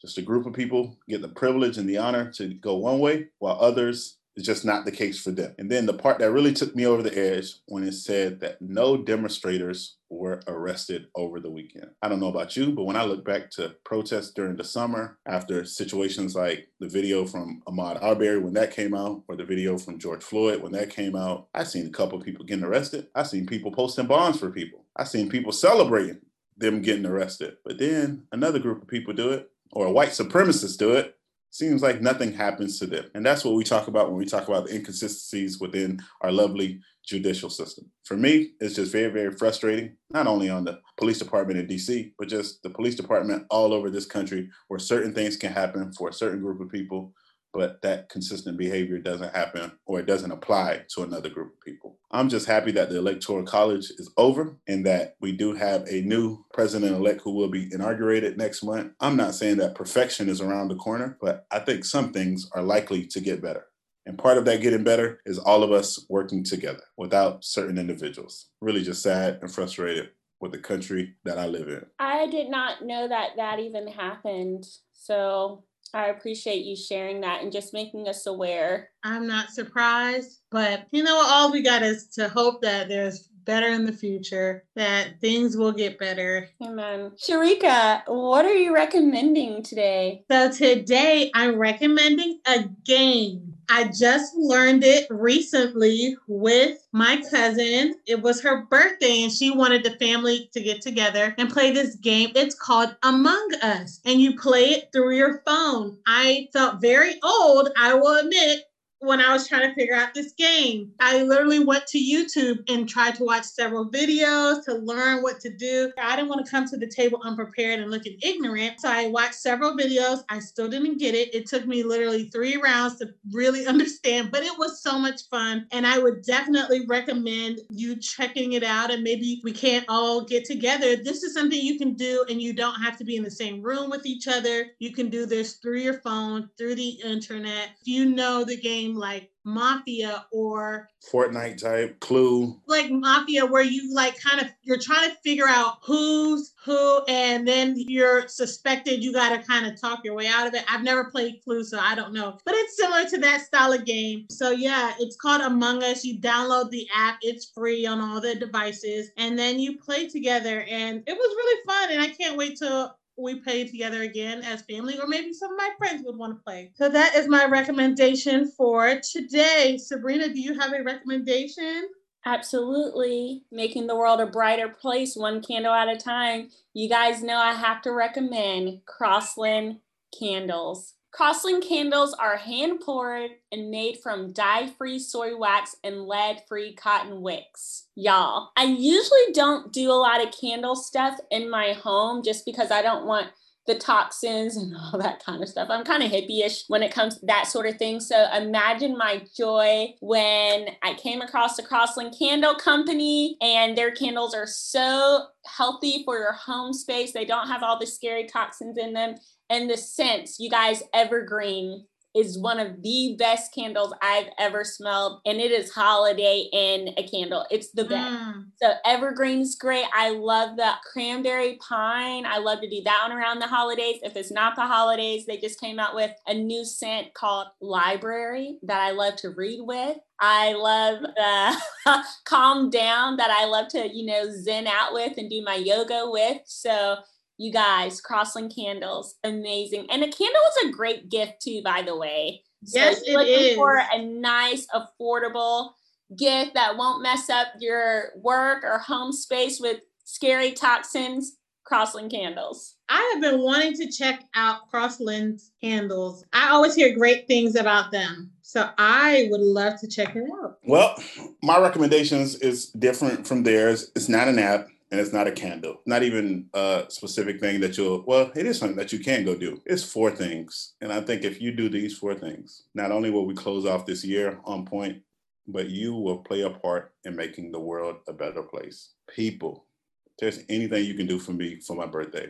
[0.00, 3.26] just a group of people get the privilege and the honor to go one way,
[3.40, 5.54] while others is just not the case for them.
[5.58, 8.60] And then the part that really took me over the edge when it said that
[8.60, 11.90] no demonstrators were arrested over the weekend.
[12.02, 15.18] I don't know about you, but when I look back to protests during the summer
[15.26, 19.78] after situations like the video from Ahmaud Arbery when that came out, or the video
[19.78, 23.08] from George Floyd when that came out, I seen a couple of people getting arrested.
[23.14, 24.84] I seen people posting bonds for people.
[24.96, 26.20] I seen people celebrating
[26.56, 27.56] them getting arrested.
[27.64, 31.16] But then another group of people do it or a white supremacist do it,
[31.54, 33.04] seems like nothing happens to them.
[33.14, 36.80] And that's what we talk about when we talk about the inconsistencies within our lovely
[37.06, 37.88] judicial system.
[38.02, 42.10] For me, it's just very, very frustrating, not only on the police department in DC,
[42.18, 46.08] but just the police department all over this country where certain things can happen for
[46.08, 47.14] a certain group of people
[47.54, 51.96] but that consistent behavior doesn't happen or it doesn't apply to another group of people.
[52.10, 56.02] I'm just happy that the Electoral College is over and that we do have a
[56.02, 58.92] new president elect who will be inaugurated next month.
[59.00, 62.62] I'm not saying that perfection is around the corner, but I think some things are
[62.62, 63.66] likely to get better.
[64.04, 68.48] And part of that getting better is all of us working together without certain individuals.
[68.60, 71.86] Really just sad and frustrated with the country that I live in.
[71.98, 74.64] I did not know that that even happened.
[74.92, 78.90] So I appreciate you sharing that and just making us aware.
[79.04, 83.68] I'm not surprised, but you know, all we got is to hope that there's better
[83.68, 86.48] in the future, that things will get better.
[86.62, 87.12] Amen.
[87.16, 90.24] Sharika, what are you recommending today?
[90.30, 97.96] So today I'm recommending a game I just learned it recently with my cousin.
[98.06, 101.96] It was her birthday and she wanted the family to get together and play this
[101.96, 102.30] game.
[102.34, 105.98] It's called Among Us and you play it through your phone.
[106.06, 108.64] I felt very old, I will admit,
[109.00, 110.92] when I was trying to figure out this game.
[111.00, 115.50] I literally went to YouTube and tried to watch several videos to learn what to
[115.50, 115.92] do.
[115.98, 118.80] I didn't want to come to the table unprepared and looking ignorant.
[118.80, 120.24] So I watched several videos.
[120.28, 121.34] I still didn't get it.
[121.34, 125.66] It took me literally three rounds to really understand, but it was so much fun.
[125.72, 128.90] And I would definitely recommend you checking it out.
[128.90, 130.96] And maybe we can't all get together.
[130.96, 133.60] This is something you can do, and you don't have to be in the same
[133.62, 134.66] room with each other.
[134.78, 137.70] You can do this through your phone, through the internet.
[137.80, 142.60] If you know the game like Mafia or Fortnite type, Clue.
[142.66, 147.46] Like Mafia, where you like kind of you're trying to figure out who's who, and
[147.46, 149.04] then you're suspected.
[149.04, 150.64] You got to kind of talk your way out of it.
[150.68, 153.84] I've never played Clue, so I don't know, but it's similar to that style of
[153.84, 154.26] game.
[154.30, 156.04] So yeah, it's called Among Us.
[156.04, 160.62] You download the app; it's free on all the devices, and then you play together.
[160.70, 164.62] And it was really fun, and I can't wait to we play together again as
[164.62, 166.72] family, or maybe some of my friends would want to play.
[166.74, 169.78] So that is my recommendation for today.
[169.78, 171.88] Sabrina, do you have a recommendation?
[172.26, 173.44] Absolutely.
[173.52, 176.48] Making the world a brighter place, one candle at a time.
[176.72, 179.80] You guys know I have to recommend Crossland
[180.18, 180.93] candles.
[181.14, 186.74] Crossland candles are hand poured and made from dye free soy wax and lead free
[186.74, 187.86] cotton wicks.
[187.94, 192.72] Y'all, I usually don't do a lot of candle stuff in my home just because
[192.72, 193.28] I don't want
[193.68, 195.68] the toxins and all that kind of stuff.
[195.70, 198.00] I'm kind of hippie-ish when it comes to that sort of thing.
[198.00, 204.34] So imagine my joy when I came across the Crossland Candle Company and their candles
[204.34, 207.12] are so healthy for your home space.
[207.12, 209.14] They don't have all the scary toxins in them
[209.50, 215.20] and the scents, you guys, evergreen is one of the best candles I've ever smelled.
[215.26, 217.44] And it is holiday in a candle.
[217.50, 218.12] It's the best.
[218.12, 218.44] Mm.
[218.62, 219.86] So evergreen's great.
[219.92, 222.24] I love the cranberry pine.
[222.24, 223.98] I love to do that one around the holidays.
[224.04, 228.58] If it's not the holidays, they just came out with a new scent called Library
[228.62, 229.98] that I love to read with.
[230.20, 235.28] I love the calm down that I love to, you know, zen out with and
[235.28, 236.42] do my yoga with.
[236.46, 236.98] So
[237.36, 239.86] you guys, Crossland candles, amazing.
[239.90, 242.42] And a candle is a great gift too, by the way.
[242.64, 243.56] So yes, it looking is.
[243.56, 245.72] for a nice, affordable
[246.16, 251.36] gift that won't mess up your work or home space with scary toxins.
[251.64, 252.76] Crossland candles.
[252.90, 256.22] I have been wanting to check out Crossland candles.
[256.32, 258.30] I always hear great things about them.
[258.42, 260.58] So I would love to check it out.
[260.64, 260.94] Well,
[261.42, 263.90] my recommendations is different from theirs.
[263.96, 267.76] It's not an app and it's not a candle, not even a specific thing that
[267.76, 269.60] you'll, well, it is something that you can go do.
[269.66, 270.74] It's four things.
[270.80, 273.86] And I think if you do these four things, not only will we close off
[273.86, 275.02] this year on point,
[275.48, 278.90] but you will play a part in making the world a better place.
[279.12, 279.64] People,
[280.06, 282.28] if there's anything you can do for me for my birthday,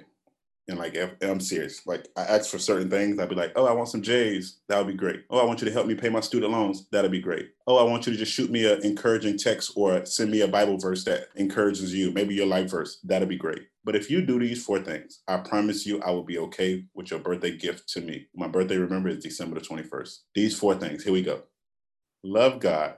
[0.67, 1.87] and like, I'm serious.
[1.87, 3.19] Like, I ask for certain things.
[3.19, 4.61] I'd be like, oh, I want some J's.
[4.69, 5.25] That would be great.
[5.29, 6.89] Oh, I want you to help me pay my student loans.
[6.91, 7.51] That'd be great.
[7.67, 10.49] Oh, I want you to just shoot me an encouraging text or send me a
[10.49, 12.99] Bible verse that encourages you, maybe your life verse.
[13.05, 13.69] That'd be great.
[13.85, 17.11] But if you do these four things, I promise you I will be okay with
[17.11, 18.29] your birthday gift to me.
[18.35, 20.19] My birthday, remember, is December the 21st.
[20.35, 21.05] These four things.
[21.05, 21.43] Here we go.
[22.23, 22.95] Love God,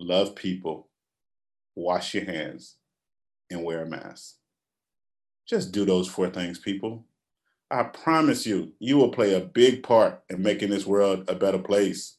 [0.00, 0.88] love people,
[1.76, 2.76] wash your hands,
[3.50, 4.37] and wear a mask.
[5.48, 7.06] Just do those four things, people.
[7.70, 11.58] I promise you, you will play a big part in making this world a better
[11.58, 12.16] place.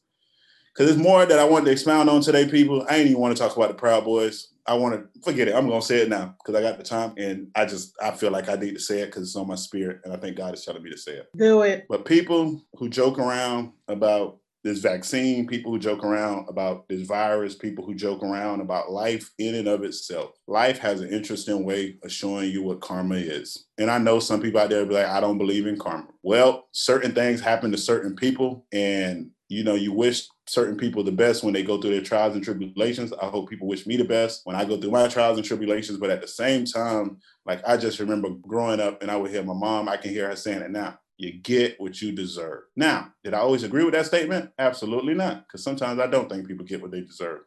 [0.72, 2.86] Because there's more that I want to expound on today, people.
[2.88, 4.48] I ain't even want to talk about the Proud Boys.
[4.66, 5.54] I want to forget it.
[5.54, 8.12] I'm going to say it now because I got the time and I just, I
[8.12, 10.00] feel like I need to say it because it's on my spirit.
[10.04, 11.28] And I think God is telling me to say it.
[11.36, 11.86] Do it.
[11.88, 17.54] But people who joke around about this vaccine, people who joke around about this virus,
[17.54, 20.32] people who joke around about life in and of itself.
[20.46, 23.66] Life has an interesting way of showing you what karma is.
[23.78, 26.08] And I know some people out there be like, I don't believe in karma.
[26.22, 31.10] Well, certain things happen to certain people, and you know, you wish certain people the
[31.10, 33.12] best when they go through their trials and tribulations.
[33.20, 35.98] I hope people wish me the best when I go through my trials and tribulations.
[35.98, 39.42] But at the same time, like I just remember growing up and I would hear
[39.42, 42.62] my mom, I can hear her saying it now you get what you deserve.
[42.76, 44.50] Now, did I always agree with that statement?
[44.58, 47.40] Absolutely not, because sometimes I don't think people get what they deserve.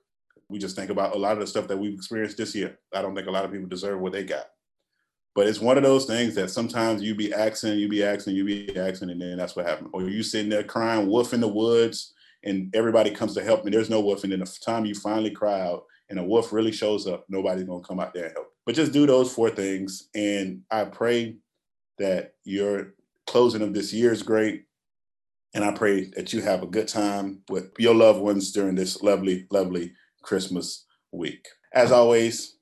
[0.48, 2.78] We just think about a lot of the stuff that we've experienced this year.
[2.94, 4.46] I don't think a lot of people deserve what they got.
[5.34, 8.46] But it's one of those things that sometimes you be asking, you be asking, you
[8.46, 9.90] be asking, and then that's what happened.
[9.92, 12.14] Or you sitting there crying, wolf in the woods,
[12.44, 14.24] and everybody comes to help, and there's no wolf.
[14.24, 17.64] And then the time you finally cry out, and a wolf really shows up, nobody's
[17.64, 18.54] gonna come out there and help.
[18.68, 21.38] But just do those four things, and I pray
[21.98, 22.94] that your
[23.28, 24.66] closing of this year is great.
[25.54, 29.04] And I pray that you have a good time with your loved ones during this
[29.04, 29.94] lovely, lovely
[30.24, 31.48] Christmas week.
[31.74, 32.58] As always,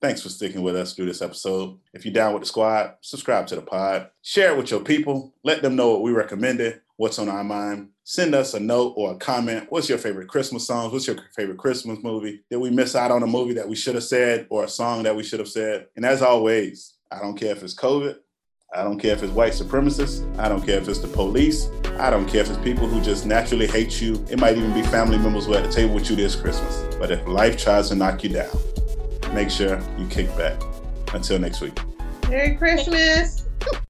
[0.00, 1.78] thanks for sticking with us through this episode.
[1.92, 5.34] If you're down with the squad, subscribe to the pod, share it with your people,
[5.42, 7.88] let them know what we recommended, what's on our mind.
[8.04, 9.66] send us a note or a comment.
[9.68, 10.92] What's your favorite Christmas songs?
[10.92, 12.42] What's your favorite Christmas movie?
[12.50, 15.02] Did we miss out on a movie that we should have said or a song
[15.02, 15.86] that we should have said?
[15.96, 18.16] And as always, I don't care if it's COVID.
[18.74, 20.38] I don't care if it's white supremacists.
[20.38, 21.70] I don't care if it's the police.
[21.98, 24.22] I don't care if it's people who just naturally hate you.
[24.30, 26.84] It might even be family members who are at the table with you this Christmas.
[26.98, 28.50] But if life tries to knock you down,
[29.32, 30.60] make sure you kick back.
[31.14, 31.80] Until next week.
[32.28, 33.46] Merry Christmas.